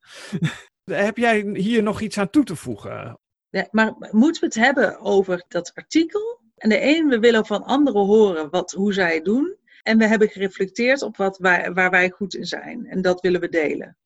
heb 0.84 1.16
jij 1.16 1.50
hier 1.52 1.82
nog 1.82 2.00
iets 2.00 2.18
aan 2.18 2.30
toe 2.30 2.44
te 2.44 2.56
voegen? 2.56 3.18
Ja, 3.48 3.68
maar 3.70 3.94
moeten 4.10 4.40
we 4.40 4.46
het 4.46 4.66
hebben 4.66 5.00
over 5.00 5.44
dat 5.48 5.72
artikel? 5.74 6.40
En 6.56 6.68
de 6.68 6.82
een, 6.82 7.08
we 7.08 7.18
willen 7.18 7.46
van 7.46 7.64
anderen 7.64 8.06
horen 8.06 8.50
wat, 8.50 8.72
hoe 8.72 8.92
zij 8.92 9.14
het 9.14 9.24
doen. 9.24 9.56
En 9.82 9.98
we 9.98 10.06
hebben 10.06 10.28
gereflecteerd 10.28 11.02
op 11.02 11.16
wat 11.16 11.38
wij, 11.38 11.72
waar 11.72 11.90
wij 11.90 12.10
goed 12.10 12.34
in 12.34 12.46
zijn. 12.46 12.86
En 12.86 13.02
dat 13.02 13.20
willen 13.20 13.40
we 13.40 13.48
delen. 13.48 13.96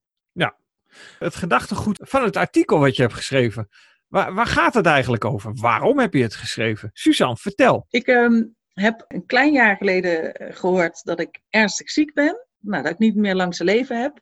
Het 1.18 1.34
gedachtegoed 1.34 1.98
van 2.02 2.22
het 2.22 2.36
artikel 2.36 2.78
wat 2.78 2.96
je 2.96 3.02
hebt 3.02 3.14
geschreven. 3.14 3.68
Waar, 4.08 4.34
waar 4.34 4.46
gaat 4.46 4.74
het 4.74 4.86
eigenlijk 4.86 5.24
over? 5.24 5.54
Waarom 5.54 5.98
heb 5.98 6.14
je 6.14 6.22
het 6.22 6.34
geschreven? 6.34 6.90
Suzanne, 6.92 7.36
vertel. 7.36 7.86
Ik 7.90 8.06
ehm, 8.06 8.42
heb 8.72 9.04
een 9.08 9.26
klein 9.26 9.52
jaar 9.52 9.76
geleden 9.76 10.34
eh, 10.34 10.56
gehoord 10.56 11.04
dat 11.04 11.20
ik 11.20 11.40
ernstig 11.50 11.90
ziek 11.90 12.14
ben. 12.14 12.46
Nou, 12.58 12.82
dat 12.82 12.92
ik 12.92 12.98
niet 12.98 13.16
meer 13.16 13.34
lang 13.34 13.54
zijn 13.54 13.68
leven 13.68 14.00
heb. 14.00 14.20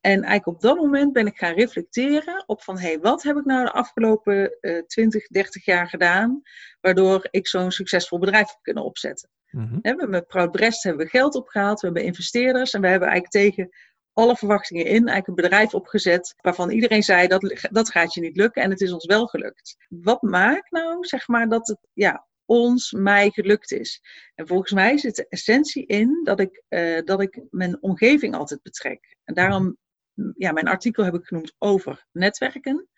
En 0.00 0.22
eigenlijk 0.22 0.46
op 0.46 0.60
dat 0.60 0.76
moment 0.76 1.12
ben 1.12 1.26
ik 1.26 1.36
gaan 1.36 1.54
reflecteren 1.54 2.44
op 2.46 2.62
van... 2.62 2.78
hé, 2.78 2.86
hey, 2.86 2.98
wat 2.98 3.22
heb 3.22 3.36
ik 3.36 3.44
nou 3.44 3.64
de 3.64 3.72
afgelopen 3.72 4.60
eh 4.60 4.82
20, 4.86 5.26
30 5.26 5.64
jaar 5.64 5.88
gedaan... 5.88 6.42
waardoor 6.80 7.28
ik 7.30 7.48
zo'n 7.48 7.70
succesvol 7.70 8.18
bedrijf 8.18 8.48
heb 8.48 8.58
kunnen 8.62 8.84
opzetten. 8.84 9.30
Mhm. 9.50 9.74
We 9.74 9.88
hebben 9.88 10.10
met 10.10 10.26
Proud 10.26 10.50
Brest 10.50 10.82
hebben 10.82 11.04
we 11.04 11.10
geld 11.10 11.34
opgehaald, 11.34 11.80
we 11.80 11.86
hebben 11.86 12.04
investeerders 12.04 12.72
en 12.72 12.80
we 12.80 12.88
hebben 12.88 13.08
eigenlijk 13.08 13.44
tegen 13.44 13.70
alle 14.16 14.36
verwachtingen 14.36 14.84
in 14.84 15.08
eigenlijk 15.08 15.26
een 15.26 15.34
bedrijf 15.34 15.74
opgezet 15.74 16.34
waarvan 16.40 16.70
iedereen 16.70 17.02
zei 17.02 17.28
dat 17.28 17.68
dat 17.70 17.90
gaat 17.90 18.14
je 18.14 18.20
niet 18.20 18.36
lukken 18.36 18.62
en 18.62 18.70
het 18.70 18.80
is 18.80 18.92
ons 18.92 19.06
wel 19.06 19.26
gelukt. 19.26 19.76
Wat 19.88 20.22
maakt 20.22 20.70
nou 20.70 21.04
zeg 21.04 21.28
maar 21.28 21.48
dat 21.48 21.66
het 21.66 21.78
ja, 21.92 22.26
ons, 22.44 22.92
mij 22.92 23.30
gelukt 23.30 23.72
is? 23.72 24.02
En 24.34 24.46
volgens 24.46 24.72
mij 24.72 24.98
zit 24.98 25.16
de 25.16 25.28
essentie 25.28 25.86
in 25.86 26.20
dat 26.24 26.40
ik, 26.40 26.62
eh, 26.68 27.02
dat 27.04 27.20
ik 27.20 27.40
mijn 27.50 27.82
omgeving 27.82 28.34
altijd 28.34 28.62
betrek. 28.62 29.16
En 29.24 29.34
daarom, 29.34 29.76
ja, 30.36 30.52
mijn 30.52 30.68
artikel 30.68 31.04
heb 31.04 31.14
ik 31.14 31.26
genoemd 31.26 31.54
over 31.58 32.06
netwerken. 32.12 32.88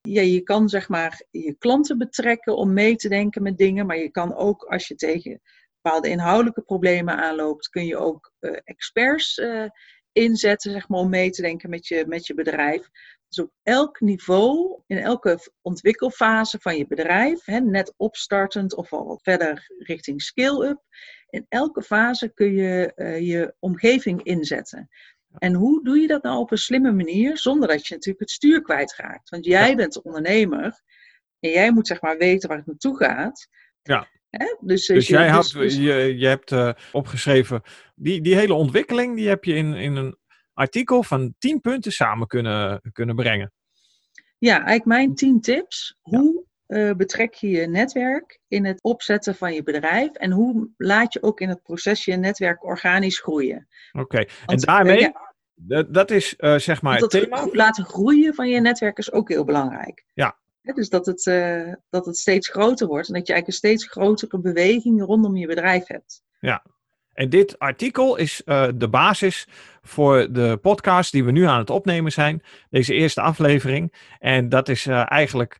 Ja, 0.00 0.22
je 0.22 0.42
kan 0.42 0.68
zeg 0.68 0.88
maar 0.88 1.22
je 1.30 1.54
klanten 1.58 1.98
betrekken 1.98 2.56
om 2.56 2.72
mee 2.72 2.96
te 2.96 3.08
denken 3.08 3.42
met 3.42 3.58
dingen, 3.58 3.86
maar 3.86 3.98
je 3.98 4.10
kan 4.10 4.34
ook 4.34 4.64
als 4.64 4.88
je 4.88 4.94
tegen 4.94 5.40
bepaalde 5.82 6.08
inhoudelijke 6.08 6.62
problemen 6.62 7.16
aanloopt, 7.16 7.68
kun 7.68 7.86
je 7.86 7.96
ook 7.96 8.32
uh, 8.40 8.56
experts 8.64 9.38
uh, 9.38 9.64
inzetten 10.18 10.72
zeg 10.72 10.88
maar, 10.88 11.00
om 11.00 11.08
mee 11.08 11.30
te 11.30 11.42
denken 11.42 11.70
met 11.70 11.86
je, 11.86 12.04
met 12.06 12.26
je 12.26 12.34
bedrijf. 12.34 12.88
Dus 13.28 13.38
op 13.44 13.52
elk 13.62 14.00
niveau, 14.00 14.80
in 14.86 14.98
elke 14.98 15.38
ontwikkelfase 15.62 16.58
van 16.60 16.76
je 16.76 16.86
bedrijf, 16.86 17.44
hè, 17.44 17.60
net 17.60 17.94
opstartend 17.96 18.74
of 18.74 18.92
al 18.92 19.06
wat 19.06 19.22
verder 19.22 19.66
richting 19.78 20.22
scale-up, 20.22 20.80
in 21.30 21.46
elke 21.48 21.82
fase 21.82 22.28
kun 22.28 22.52
je 22.52 22.92
uh, 22.96 23.20
je 23.20 23.54
omgeving 23.58 24.22
inzetten. 24.22 24.88
En 25.38 25.54
hoe 25.54 25.84
doe 25.84 25.98
je 25.98 26.06
dat 26.06 26.22
nou 26.22 26.38
op 26.38 26.50
een 26.50 26.58
slimme 26.58 26.92
manier, 26.92 27.38
zonder 27.38 27.68
dat 27.68 27.86
je 27.86 27.94
natuurlijk 27.94 28.20
het 28.20 28.30
stuur 28.30 28.62
kwijtraakt? 28.62 29.30
Want 29.30 29.44
jij 29.44 29.76
bent 29.76 29.92
de 29.92 30.02
ondernemer 30.02 30.82
en 31.40 31.50
jij 31.50 31.72
moet 31.72 31.86
zeg 31.86 32.00
maar 32.00 32.18
weten 32.18 32.48
waar 32.48 32.58
het 32.58 32.66
naartoe 32.66 32.96
gaat. 32.96 33.48
Ja. 33.82 34.08
Hè? 34.30 34.56
Dus, 34.60 34.86
Dus 34.86 35.06
je, 35.06 35.12
jij 35.12 35.26
dus- 35.32 35.52
had, 35.52 35.74
je, 35.74 36.18
je 36.18 36.26
hebt 36.26 36.50
uh, 36.50 36.72
opgeschreven, 36.92 37.62
die, 37.94 38.20
die 38.20 38.34
hele 38.34 38.54
ontwikkeling, 38.54 39.16
die 39.16 39.28
heb 39.28 39.44
je 39.44 39.54
in, 39.54 39.74
in 39.74 39.96
een 39.96 40.16
artikel 40.52 41.02
van 41.02 41.34
10 41.38 41.60
punten 41.60 41.92
samen 41.92 42.26
kunnen, 42.26 42.80
kunnen 42.92 43.16
brengen. 43.16 43.52
Ja, 44.38 44.54
eigenlijk 44.54 44.84
mijn 44.84 45.14
10 45.14 45.40
tips. 45.40 45.96
Hoe 46.00 46.46
uh, 46.68 46.92
betrek 46.92 47.34
je 47.34 47.48
je 47.48 47.66
netwerk 47.66 48.40
in 48.48 48.64
het 48.64 48.82
opzetten 48.82 49.34
van 49.34 49.54
je 49.54 49.62
bedrijf? 49.62 50.10
En 50.12 50.30
hoe 50.30 50.70
laat 50.76 51.12
je 51.12 51.22
ook 51.22 51.40
in 51.40 51.48
het 51.48 51.62
proces 51.62 52.04
je 52.04 52.16
netwerk 52.16 52.64
organisch 52.64 53.20
groeien? 53.20 53.68
Oké, 53.92 54.02
okay. 54.02 54.28
en 54.46 54.58
daarmee, 54.58 55.00
uh, 55.00 55.08
ja, 55.66 55.82
dat 55.82 56.10
is 56.10 56.34
uh, 56.38 56.58
zeg 56.58 56.82
maar 56.82 56.98
dat 56.98 57.12
het 57.12 57.22
thema. 57.22 57.48
laten 57.52 57.84
groeien 57.84 58.34
van 58.34 58.48
je 58.48 58.60
netwerk 58.60 58.98
is 58.98 59.12
ook 59.12 59.28
heel 59.28 59.44
belangrijk. 59.44 60.04
Ja. 60.14 60.38
Dus 60.74 60.88
dat 60.88 61.06
het, 61.06 61.26
uh, 61.26 61.74
dat 61.90 62.06
het 62.06 62.16
steeds 62.16 62.48
groter 62.48 62.86
wordt 62.86 63.08
en 63.08 63.14
dat 63.14 63.26
je 63.26 63.32
eigenlijk 63.32 63.46
een 63.46 63.70
steeds 63.70 63.90
grotere 63.90 64.40
beweging 64.40 65.02
rondom 65.02 65.36
je 65.36 65.46
bedrijf 65.46 65.86
hebt. 65.86 66.22
Ja, 66.40 66.62
en 67.18 67.28
dit 67.28 67.58
artikel 67.58 68.16
is 68.16 68.42
uh, 68.44 68.68
de 68.74 68.88
basis 68.88 69.48
voor 69.82 70.32
de 70.32 70.58
podcast 70.62 71.12
die 71.12 71.24
we 71.24 71.30
nu 71.30 71.44
aan 71.44 71.58
het 71.58 71.70
opnemen 71.70 72.12
zijn. 72.12 72.42
Deze 72.70 72.94
eerste 72.94 73.20
aflevering. 73.20 73.94
En 74.18 74.48
dat 74.48 74.68
is 74.68 74.86
uh, 74.86 75.10
eigenlijk 75.10 75.58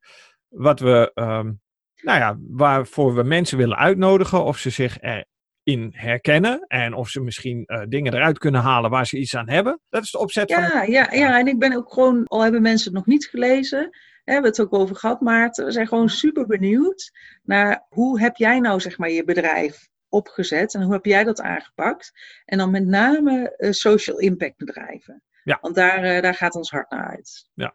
wat 0.48 0.80
we, 0.80 1.10
um, 1.14 1.60
nou 2.02 2.18
ja, 2.18 2.38
waarvoor 2.48 3.14
we 3.14 3.22
mensen 3.22 3.58
willen 3.58 3.76
uitnodigen 3.76 4.44
of 4.44 4.58
ze 4.58 4.70
zich 4.70 4.98
erin 5.00 5.92
herkennen. 5.96 6.64
En 6.66 6.94
of 6.94 7.08
ze 7.08 7.20
misschien 7.20 7.64
uh, 7.66 7.82
dingen 7.88 8.14
eruit 8.14 8.38
kunnen 8.38 8.60
halen 8.60 8.90
waar 8.90 9.06
ze 9.06 9.18
iets 9.18 9.36
aan 9.36 9.48
hebben. 9.48 9.80
Dat 9.88 10.02
is 10.02 10.10
de 10.10 10.18
opzet 10.18 10.48
ja, 10.48 10.68
van. 10.68 10.90
Ja, 10.90 11.12
ja, 11.12 11.38
en 11.38 11.46
ik 11.46 11.58
ben 11.58 11.76
ook 11.76 11.92
gewoon, 11.92 12.24
al 12.26 12.42
hebben 12.42 12.62
mensen 12.62 12.86
het 12.86 12.96
nog 12.96 13.06
niet 13.06 13.26
gelezen. 13.26 13.90
Hebben 14.32 14.50
het 14.50 14.60
ook 14.60 14.74
over 14.74 14.96
gehad, 14.96 15.20
Maarten. 15.20 15.64
We 15.64 15.72
zijn 15.72 15.86
gewoon 15.86 16.08
super 16.08 16.46
benieuwd 16.46 17.12
naar 17.42 17.86
hoe 17.88 18.20
heb 18.20 18.36
jij 18.36 18.60
nou 18.60 18.80
zeg 18.80 18.98
maar 18.98 19.10
je 19.10 19.24
bedrijf 19.24 19.88
opgezet 20.08 20.74
en 20.74 20.82
hoe 20.82 20.92
heb 20.92 21.04
jij 21.04 21.24
dat 21.24 21.40
aangepakt? 21.40 22.12
En 22.44 22.58
dan 22.58 22.70
met 22.70 22.86
name 22.86 23.54
uh, 23.58 23.72
social 23.72 24.18
impact 24.18 24.56
bedrijven. 24.56 25.22
Ja. 25.44 25.58
Want 25.60 25.74
daar, 25.74 26.16
uh, 26.16 26.22
daar 26.22 26.34
gaat 26.34 26.54
ons 26.54 26.70
hart 26.70 26.90
naar 26.90 27.08
uit. 27.08 27.48
Ja, 27.54 27.74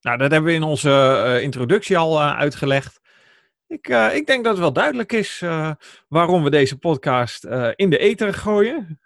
nou 0.00 0.18
dat 0.18 0.30
hebben 0.30 0.50
we 0.50 0.56
in 0.56 0.62
onze 0.62 1.22
uh, 1.26 1.42
introductie 1.42 1.98
al 1.98 2.22
uitgelegd. 2.22 3.00
Ik, 3.66 3.88
ik, 4.12 4.26
denk 4.26 4.44
dat 4.44 4.52
het 4.52 4.58
wel 4.62 4.72
duidelijk 4.72 5.12
is 5.12 5.44
waarom 6.08 6.42
we 6.42 6.50
deze 6.50 6.78
podcast 6.78 7.44
in 7.74 7.90
de 7.90 7.98
ether 7.98 8.34
gooien. 8.34 9.00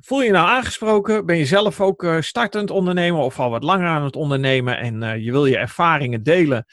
Voel 0.00 0.22
je 0.22 0.30
nou 0.30 0.48
aangesproken? 0.48 1.26
Ben 1.26 1.36
je 1.36 1.46
zelf 1.46 1.80
ook 1.80 2.06
startend 2.20 2.70
ondernemer 2.70 3.20
of 3.20 3.38
al 3.38 3.50
wat 3.50 3.62
langer 3.62 3.88
aan 3.88 4.04
het 4.04 4.16
ondernemen 4.16 4.78
en 4.78 5.22
je 5.22 5.30
wil 5.30 5.46
je 5.46 5.56
ervaringen 5.56 6.22
delen? 6.22 6.64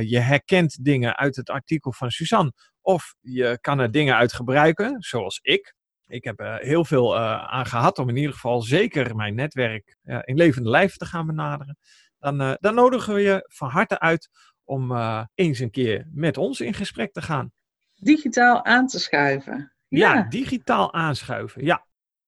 je 0.00 0.18
herkent 0.18 0.84
dingen 0.84 1.16
uit 1.16 1.36
het 1.36 1.50
artikel 1.50 1.92
van 1.92 2.10
Suzanne 2.10 2.52
of 2.80 3.14
je 3.20 3.58
kan 3.60 3.78
er 3.78 3.90
dingen 3.90 4.16
uit 4.16 4.32
gebruiken, 4.32 4.96
zoals 4.98 5.38
ik. 5.42 5.74
Ik 6.06 6.24
heb 6.24 6.40
er 6.40 6.58
heel 6.58 6.84
veel 6.84 7.18
aan 7.18 7.66
gehad 7.66 7.98
om 7.98 8.08
in 8.08 8.16
ieder 8.16 8.32
geval 8.32 8.62
zeker 8.62 9.16
mijn 9.16 9.34
netwerk 9.34 9.96
in 10.24 10.36
levende 10.36 10.70
lijf 10.70 10.96
te 10.96 11.06
gaan 11.06 11.26
benaderen. 11.26 11.78
Dan, 12.18 12.56
dan 12.60 12.74
nodigen 12.74 13.14
we 13.14 13.20
je 13.20 13.44
van 13.48 13.68
harte 13.68 13.98
uit 13.98 14.28
om 14.66 14.92
eh, 14.92 15.24
eens 15.34 15.58
een 15.58 15.70
keer 15.70 16.08
met 16.12 16.36
ons 16.36 16.60
in 16.60 16.74
gesprek 16.74 17.12
te 17.12 17.22
gaan. 17.22 17.52
Digitaal 17.94 18.64
aan 18.64 18.86
te 18.86 19.00
schuiven. 19.00 19.72
Ja, 19.88 20.14
ja 20.14 20.22
digitaal 20.22 20.92
aanschuiven. 20.92 21.64
Ja. 21.64 21.86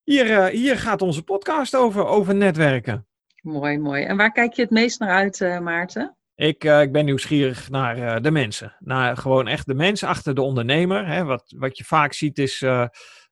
Hier, 0.08 0.30
eh, 0.30 0.46
hier 0.46 0.78
gaat 0.78 1.02
onze 1.02 1.22
podcast 1.22 1.76
over, 1.76 2.06
over 2.06 2.34
netwerken. 2.34 3.06
Mooi, 3.42 3.78
mooi. 3.78 4.04
En 4.04 4.16
waar 4.16 4.32
kijk 4.32 4.52
je 4.52 4.62
het 4.62 4.70
meest 4.70 5.00
naar 5.00 5.10
uit, 5.10 5.40
uh, 5.40 5.58
Maarten? 5.58 6.16
Ik, 6.34 6.64
uh, 6.64 6.80
ik 6.80 6.92
ben 6.92 7.04
nieuwsgierig 7.04 7.70
naar 7.70 7.98
uh, 7.98 8.16
de 8.22 8.30
mensen. 8.30 8.76
Naar 8.78 9.16
gewoon 9.16 9.48
echt 9.48 9.66
de 9.66 9.74
mens 9.74 10.04
achter 10.04 10.34
de 10.34 10.40
ondernemer. 10.40 11.06
Hè. 11.06 11.24
Wat, 11.24 11.54
wat 11.56 11.78
je 11.78 11.84
vaak 11.84 12.12
ziet 12.12 12.38
is, 12.38 12.60
uh, 12.60 12.86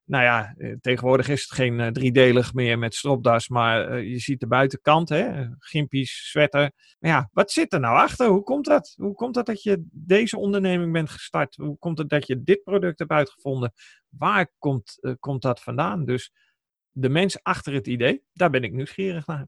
nou 0.05 0.25
ja, 0.25 0.55
tegenwoordig 0.81 1.29
is 1.29 1.43
het 1.43 1.53
geen 1.53 1.93
driedelig 1.93 2.55
meer 2.55 2.79
met 2.79 2.95
stropdas, 2.95 3.49
maar 3.49 4.03
je 4.03 4.19
ziet 4.19 4.41
de 4.41 4.47
buitenkant, 4.47 5.09
hè, 5.09 5.47
gimpies, 5.59 6.29
sweater. 6.31 6.73
Maar 6.99 7.11
ja, 7.11 7.29
wat 7.33 7.51
zit 7.51 7.73
er 7.73 7.81
nou 7.81 7.97
achter? 7.97 8.27
Hoe 8.27 8.43
komt 8.43 8.65
dat? 8.65 8.95
Hoe 8.97 9.15
komt 9.15 9.35
dat 9.35 9.47
dat 9.47 9.63
je 9.63 9.85
deze 9.91 10.39
onderneming 10.39 10.93
bent 10.93 11.11
gestart? 11.11 11.57
Hoe 11.57 11.79
komt 11.79 11.99
het 11.99 12.09
dat 12.09 12.27
je 12.27 12.43
dit 12.43 12.63
product 12.63 12.99
hebt 12.99 13.11
uitgevonden? 13.11 13.73
Waar 14.09 14.53
komt, 14.59 15.17
komt 15.21 15.43
dat 15.43 15.61
vandaan? 15.61 16.05
Dus 16.05 16.33
de 16.99 17.09
mens 17.09 17.43
achter 17.43 17.73
het 17.73 17.87
idee, 17.87 18.23
daar 18.33 18.51
ben 18.51 18.63
ik 18.63 18.73
nieuwsgierig 18.73 19.27
naar. 19.27 19.47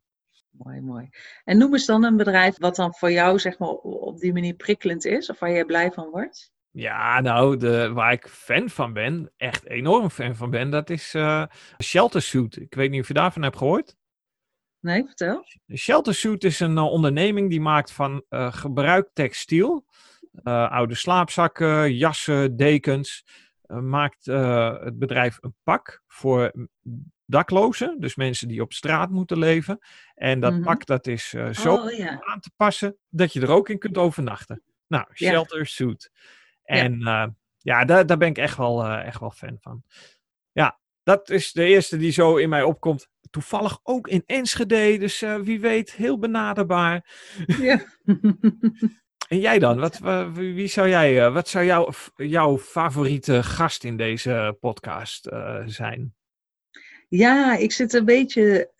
Mooi, 0.51 0.81
mooi. 0.81 1.09
En 1.45 1.59
noem 1.59 1.73
eens 1.73 1.87
dan 1.87 2.05
een 2.05 2.17
bedrijf 2.17 2.59
wat 2.59 2.77
dan 2.77 2.95
voor 2.95 3.11
jou 3.11 3.39
zeg 3.39 3.59
maar 3.59 3.69
op 3.69 4.19
die 4.19 4.33
manier 4.33 4.55
prikkelend 4.55 5.05
is 5.05 5.31
of 5.31 5.39
waar 5.39 5.51
je 5.51 5.65
blij 5.65 5.93
van 5.93 6.11
wordt. 6.11 6.53
Ja, 6.71 7.21
nou, 7.21 7.57
de, 7.57 7.93
waar 7.93 8.13
ik 8.13 8.29
fan 8.29 8.69
van 8.69 8.93
ben, 8.93 9.33
echt 9.37 9.67
enorm 9.67 10.11
fan 10.11 10.37
van 10.37 10.51
ben, 10.51 10.71
dat 10.71 10.91
is 10.91 11.15
uh, 11.15 11.45
Shelter 11.83 12.23
Suit. 12.23 12.57
Ik 12.57 12.75
weet 12.75 12.91
niet 12.91 13.01
of 13.01 13.09
je 13.09 13.15
daarvan 13.15 13.43
hebt 13.43 13.57
gehoord. 13.57 13.97
Nee, 14.81 15.05
vertel. 15.05 15.45
Shelter 15.75 16.15
Suit 16.15 16.45
is 16.45 16.61
een 16.61 16.77
uh, 16.77 16.85
onderneming 16.85 17.51
die 17.51 17.61
maakt 17.61 17.93
van 17.93 18.25
uh, 18.31 18.53
gebruikt 18.53 19.11
textiel, 19.13 19.87
oude 20.43 20.95
slaapzakken, 20.95 21.95
jassen, 21.95 22.57
dekens, 22.57 23.25
maakt 23.67 24.25
het 24.25 24.99
bedrijf 24.99 25.39
een 25.41 25.55
pak 25.63 26.03
voor 26.07 26.53
daklozen, 27.31 27.97
dus 28.01 28.15
mensen 28.15 28.49
die 28.49 28.63
op 28.63 28.73
straat 28.73 29.11
moeten 29.11 29.39
leven. 29.39 29.79
En 30.15 30.41
dat 30.41 30.51
mm 30.51 30.57
-hmm. 30.57 30.67
pak 30.67 30.87
dat 30.87 31.07
is 31.07 31.29
zo 31.53 31.75
oh, 31.75 31.93
ja. 31.93 32.23
aan 32.25 32.41
te 32.41 32.51
passen 32.57 32.97
dat 33.09 33.33
je 33.33 33.41
er 33.41 33.51
ook 33.51 33.69
in 33.69 33.79
kunt 33.79 33.99
overnachten. 33.99 34.63
Nou, 34.87 35.07
Shelter 35.15 35.67
Suit. 35.67 36.11
En 36.63 36.99
ja, 36.99 37.27
uh, 37.27 37.33
ja 37.59 37.85
daar, 37.85 38.07
daar 38.07 38.17
ben 38.17 38.29
ik 38.29 38.39
echt 38.39 38.57
wel, 38.57 38.85
uh, 38.85 39.07
echt 39.07 39.21
wel 39.21 39.31
fan 39.31 39.57
van. 39.61 39.83
Ja, 40.53 40.79
dat 41.03 41.31
is 41.31 41.53
de 41.53 41.65
eerste 41.65 41.97
die 41.97 42.13
zo 42.13 42.37
in 42.37 42.49
mij 42.49 42.63
opkomt. 42.63 43.09
Toevallig 43.31 43.81
ook 43.83 44.09
in 44.09 44.23
Enschede, 44.27 44.99
dus 44.99 45.21
wie 45.21 45.61
weet, 45.61 45.93
heel 45.93 46.19
benaderbaar. 46.19 47.11
Ja. 47.47 47.85
en 49.29 49.41
jij 49.41 49.59
dan? 49.59 49.79
Wat, 49.79 49.99
wie 50.33 50.69
zou 50.69 50.89
jij, 50.89 51.31
wat 51.31 51.49
zou 51.49 51.65
jou, 51.65 51.93
jouw 52.17 52.59
favoriete 52.59 53.43
gast 53.43 53.85
in 53.85 53.97
deze 53.97 54.57
podcast 54.61 55.29
zijn? 55.65 56.18
Ja, 57.09 57.57
ik 57.57 57.73
zit 57.73 57.93
een 57.93 58.05
beetje. 58.05 58.71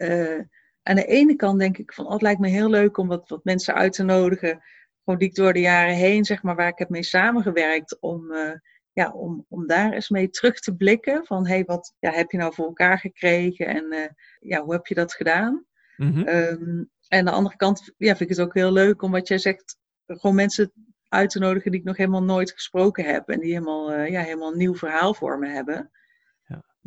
aan 0.83 0.97
de 0.97 1.05
ene 1.05 1.37
kant 1.37 1.59
denk 1.59 1.79
ik 1.79 1.93
van, 1.93 2.07
oh, 2.07 2.13
het 2.13 2.23
lijkt 2.23 2.41
me 2.41 2.49
heel 2.49 2.71
leuk 2.71 2.97
om 2.97 3.09
wat, 3.09 3.29
wat 3.29 3.45
mensen 3.45 3.75
uit 3.75 3.93
te 3.93 4.03
nodigen 4.03 4.63
gewoon 5.09 5.23
die 5.23 5.29
ik 5.29 5.35
door 5.35 5.53
de 5.53 5.61
jaren 5.61 5.95
heen, 5.95 6.25
zeg 6.25 6.43
maar, 6.43 6.57
waar 6.57 6.69
ik 6.69 6.79
heb 6.79 6.89
mee 6.89 7.03
samengewerkt, 7.03 8.01
om, 8.01 8.33
uh, 8.33 8.53
ja, 8.93 9.13
om, 9.13 9.45
om 9.49 9.67
daar 9.67 9.93
eens 9.93 10.09
mee 10.09 10.31
terug 10.31 10.61
te 10.61 10.77
blikken. 10.77 11.27
Van, 11.27 11.47
hé, 11.47 11.55
hey, 11.55 11.65
wat 11.65 11.95
ja, 11.99 12.11
heb 12.11 12.31
je 12.31 12.39
nou 12.39 12.55
voor 12.55 12.67
elkaar 12.67 12.99
gekregen 12.99 13.67
en 13.67 13.85
uh, 13.93 14.07
ja, 14.41 14.63
hoe 14.63 14.73
heb 14.73 14.87
je 14.87 14.95
dat 14.95 15.13
gedaan? 15.13 15.67
Mm 15.97 16.13
-hmm. 16.13 16.29
um, 16.29 16.91
en 17.09 17.19
aan 17.19 17.25
de 17.25 17.31
andere 17.31 17.57
kant 17.57 17.93
ja, 17.97 18.17
vind 18.17 18.31
ik 18.31 18.37
het 18.37 18.47
ook 18.47 18.55
heel 18.55 18.73
leuk 18.73 19.03
om 19.03 19.11
wat 19.11 19.29
jij 19.29 19.39
zegt, 19.39 19.79
gewoon 20.07 20.37
mensen 20.37 20.73
uit 21.09 21.31
te 21.31 21.39
nodigen 21.39 21.71
die 21.71 21.81
ik 21.81 21.87
nog 21.87 21.97
helemaal 21.97 22.23
nooit 22.23 22.53
gesproken 22.53 23.05
heb 23.05 23.29
en 23.29 23.41
die 23.41 23.53
helemaal, 23.53 23.93
uh, 23.93 24.09
ja, 24.09 24.23
helemaal 24.23 24.53
een 24.53 24.59
nieuw 24.59 24.75
verhaal 24.75 25.15
voor 25.15 25.39
me 25.39 25.49
hebben. 25.49 25.91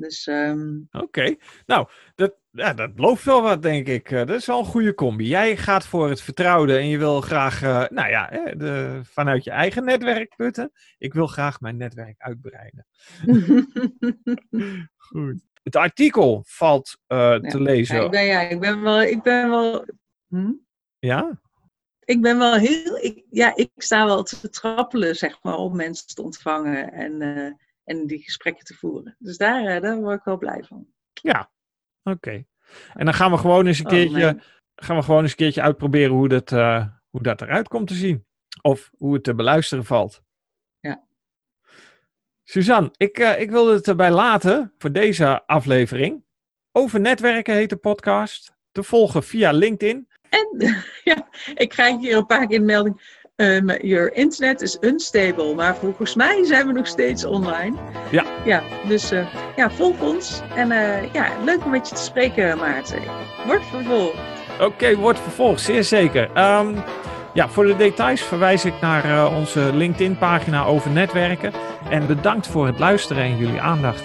Dus, 0.02 0.28
um... 0.28 0.88
Oké, 0.92 1.36
nou, 1.66 1.88
dat, 2.16 2.36
ja, 2.52 2.74
dat 2.74 2.92
loopt 2.96 3.24
wel 3.24 3.42
wat, 3.42 3.62
denk 3.62 3.88
ik. 3.88 4.12
Uh, 4.12 4.18
dat 4.20 4.30
is 4.30 4.46
wel 4.46 4.60
een 4.60 4.66
goede 4.66 4.94
combi. 4.94 5.28
Jij 5.28 5.58
gaat 5.58 5.86
voor 5.86 6.10
het 6.10 6.22
vertrouwde 6.22 6.78
en 6.78 6.88
je 6.88 6.98
wil 6.98 7.22
graag, 7.22 7.64
uh, 7.64 7.84
nou 7.90 8.10
ja, 8.10 8.28
de, 8.58 9.00
vanuit 9.04 9.44
je 9.44 9.52
eigen 9.52 9.84
netwerk 9.84 10.36
putten. 10.36 10.72
Ik 10.98 11.14
wil 11.14 11.28
graag 11.28 11.60
mijn 11.60 11.78
netwerk 11.78 12.16
uitbreiden. 12.18 12.88
Goed. 14.98 15.50
Het 15.64 15.76
artikel 15.76 16.44
valt 16.48 16.98
uh, 17.08 17.18
ja. 17.18 17.40
te 17.40 17.62
lezen. 17.62 17.96
Ja, 17.96 18.04
ik 18.04 18.12
ben, 18.12 18.26
ja, 18.26 18.42
ik 18.42 18.60
ben 18.60 18.82
wel, 18.82 19.02
ik 19.02 19.22
ben 19.22 19.50
wel. 19.50 19.86
Hm? 20.28 20.52
Ja? 21.00 21.40
Ik 22.00 22.22
ben 22.22 22.38
wel 22.38 22.56
heel, 22.56 22.98
ik, 22.98 23.26
ja, 23.30 23.56
ik 23.56 23.72
sta 23.76 24.06
wel 24.06 24.24
te 24.24 24.50
trappelen, 24.50 25.16
zeg 25.16 25.44
maar, 25.44 25.56
om 25.56 25.76
mensen 25.76 26.08
te 26.08 26.22
ontvangen 26.22 26.92
en 26.92 27.22
en 27.92 28.08
die 28.08 28.24
gesprekken 28.24 28.66
te 28.66 28.74
voeren. 28.74 29.16
Dus 29.20 29.38
daar, 29.38 29.76
uh, 29.76 29.82
daar 29.82 29.98
word 29.98 30.20
ik 30.20 30.24
wel 30.24 30.38
blij 30.38 30.64
van. 30.64 30.88
Ja, 31.14 31.52
oké. 32.04 32.18
Okay. 32.18 32.48
En 32.94 33.06
dan 33.06 33.14
gaan 33.14 33.32
we 33.32 33.38
gewoon 33.38 33.68
eens 33.68 33.80
een 33.80 33.86
oh, 33.86 33.92
keertje, 33.92 34.42
gaan 34.76 34.96
we 34.96 35.04
gewoon 35.04 35.22
eens 35.22 35.32
een 35.32 35.38
keertje 35.38 35.62
uitproberen 35.62 36.16
hoe 36.16 36.28
dat, 36.28 36.52
uh, 36.52 36.86
hoe 37.10 37.22
dat 37.22 37.42
eruit 37.42 37.68
komt 37.68 37.88
te 37.88 37.94
zien. 37.94 38.26
Of 38.62 38.92
hoe 38.98 39.14
het 39.14 39.24
te 39.24 39.36
beluisteren 39.36 39.86
valt. 39.86 40.22
Ja. 40.80 41.04
Suzanne, 42.44 42.92
ik, 42.98 43.20
uh, 43.20 43.40
ik 43.40 43.52
wilde 43.52 43.74
het 43.74 43.88
erbij 43.88 44.12
laten 44.12 44.74
voor 44.78 44.92
deze 44.92 45.46
aflevering. 45.46 46.24
Over 46.72 47.00
netwerken 47.00 47.56
heet 47.56 47.70
de 47.70 47.76
podcast. 47.76 48.56
Te 48.72 48.84
volgen 48.84 49.24
via 49.24 49.52
LinkedIn. 49.52 50.08
En 50.30 50.58
ja, 51.04 51.28
ik 51.54 51.70
krijg 51.70 52.00
hier 52.00 52.18
een 52.18 52.26
paar 52.26 52.48
keer 52.48 52.60
een 52.60 52.66
melding. 52.66 53.21
Um, 53.42 53.72
your 53.82 54.14
internet 54.14 54.62
is 54.62 54.78
unstable, 54.82 55.56
maar 55.56 55.76
volgens 55.76 56.16
mij 56.16 56.46
zijn 56.46 56.68
we 56.68 56.74
nog 56.74 56.88
steeds 56.88 57.26
online. 57.26 57.78
Ja. 58.12 58.24
Ja, 58.46 58.64
dus 58.88 59.12
uh, 59.12 59.26
ja, 59.56 59.70
volg 59.70 60.02
ons. 60.02 60.42
En 60.56 60.72
uh, 60.72 61.14
ja, 61.14 61.28
leuk 61.46 61.66
om 61.66 61.72
met 61.72 61.90
je 61.90 61.96
te 61.96 62.02
spreken, 62.02 62.58
Maarten. 62.58 63.00
Wordt 63.46 63.66
vervolgd. 63.66 64.18
Oké, 64.54 64.64
okay, 64.64 64.96
wordt 64.96 65.20
vervolgd, 65.20 65.62
zeer 65.62 65.84
zeker. 65.84 66.30
Um, 66.38 66.84
ja, 67.34 67.50
voor 67.50 67.66
de 67.66 67.76
details 67.76 68.22
verwijs 68.22 68.66
ik 68.66 68.74
naar 68.82 69.06
uh, 69.06 69.36
onze 69.38 69.70
LinkedIn-pagina 69.74 70.66
over 70.66 70.92
netwerken. 70.92 71.54
En 71.90 72.08
bedankt 72.08 72.48
voor 72.48 72.66
het 72.66 72.80
luisteren 72.80 73.24
en 73.24 73.38
jullie 73.38 73.62
aandacht. 73.62 74.04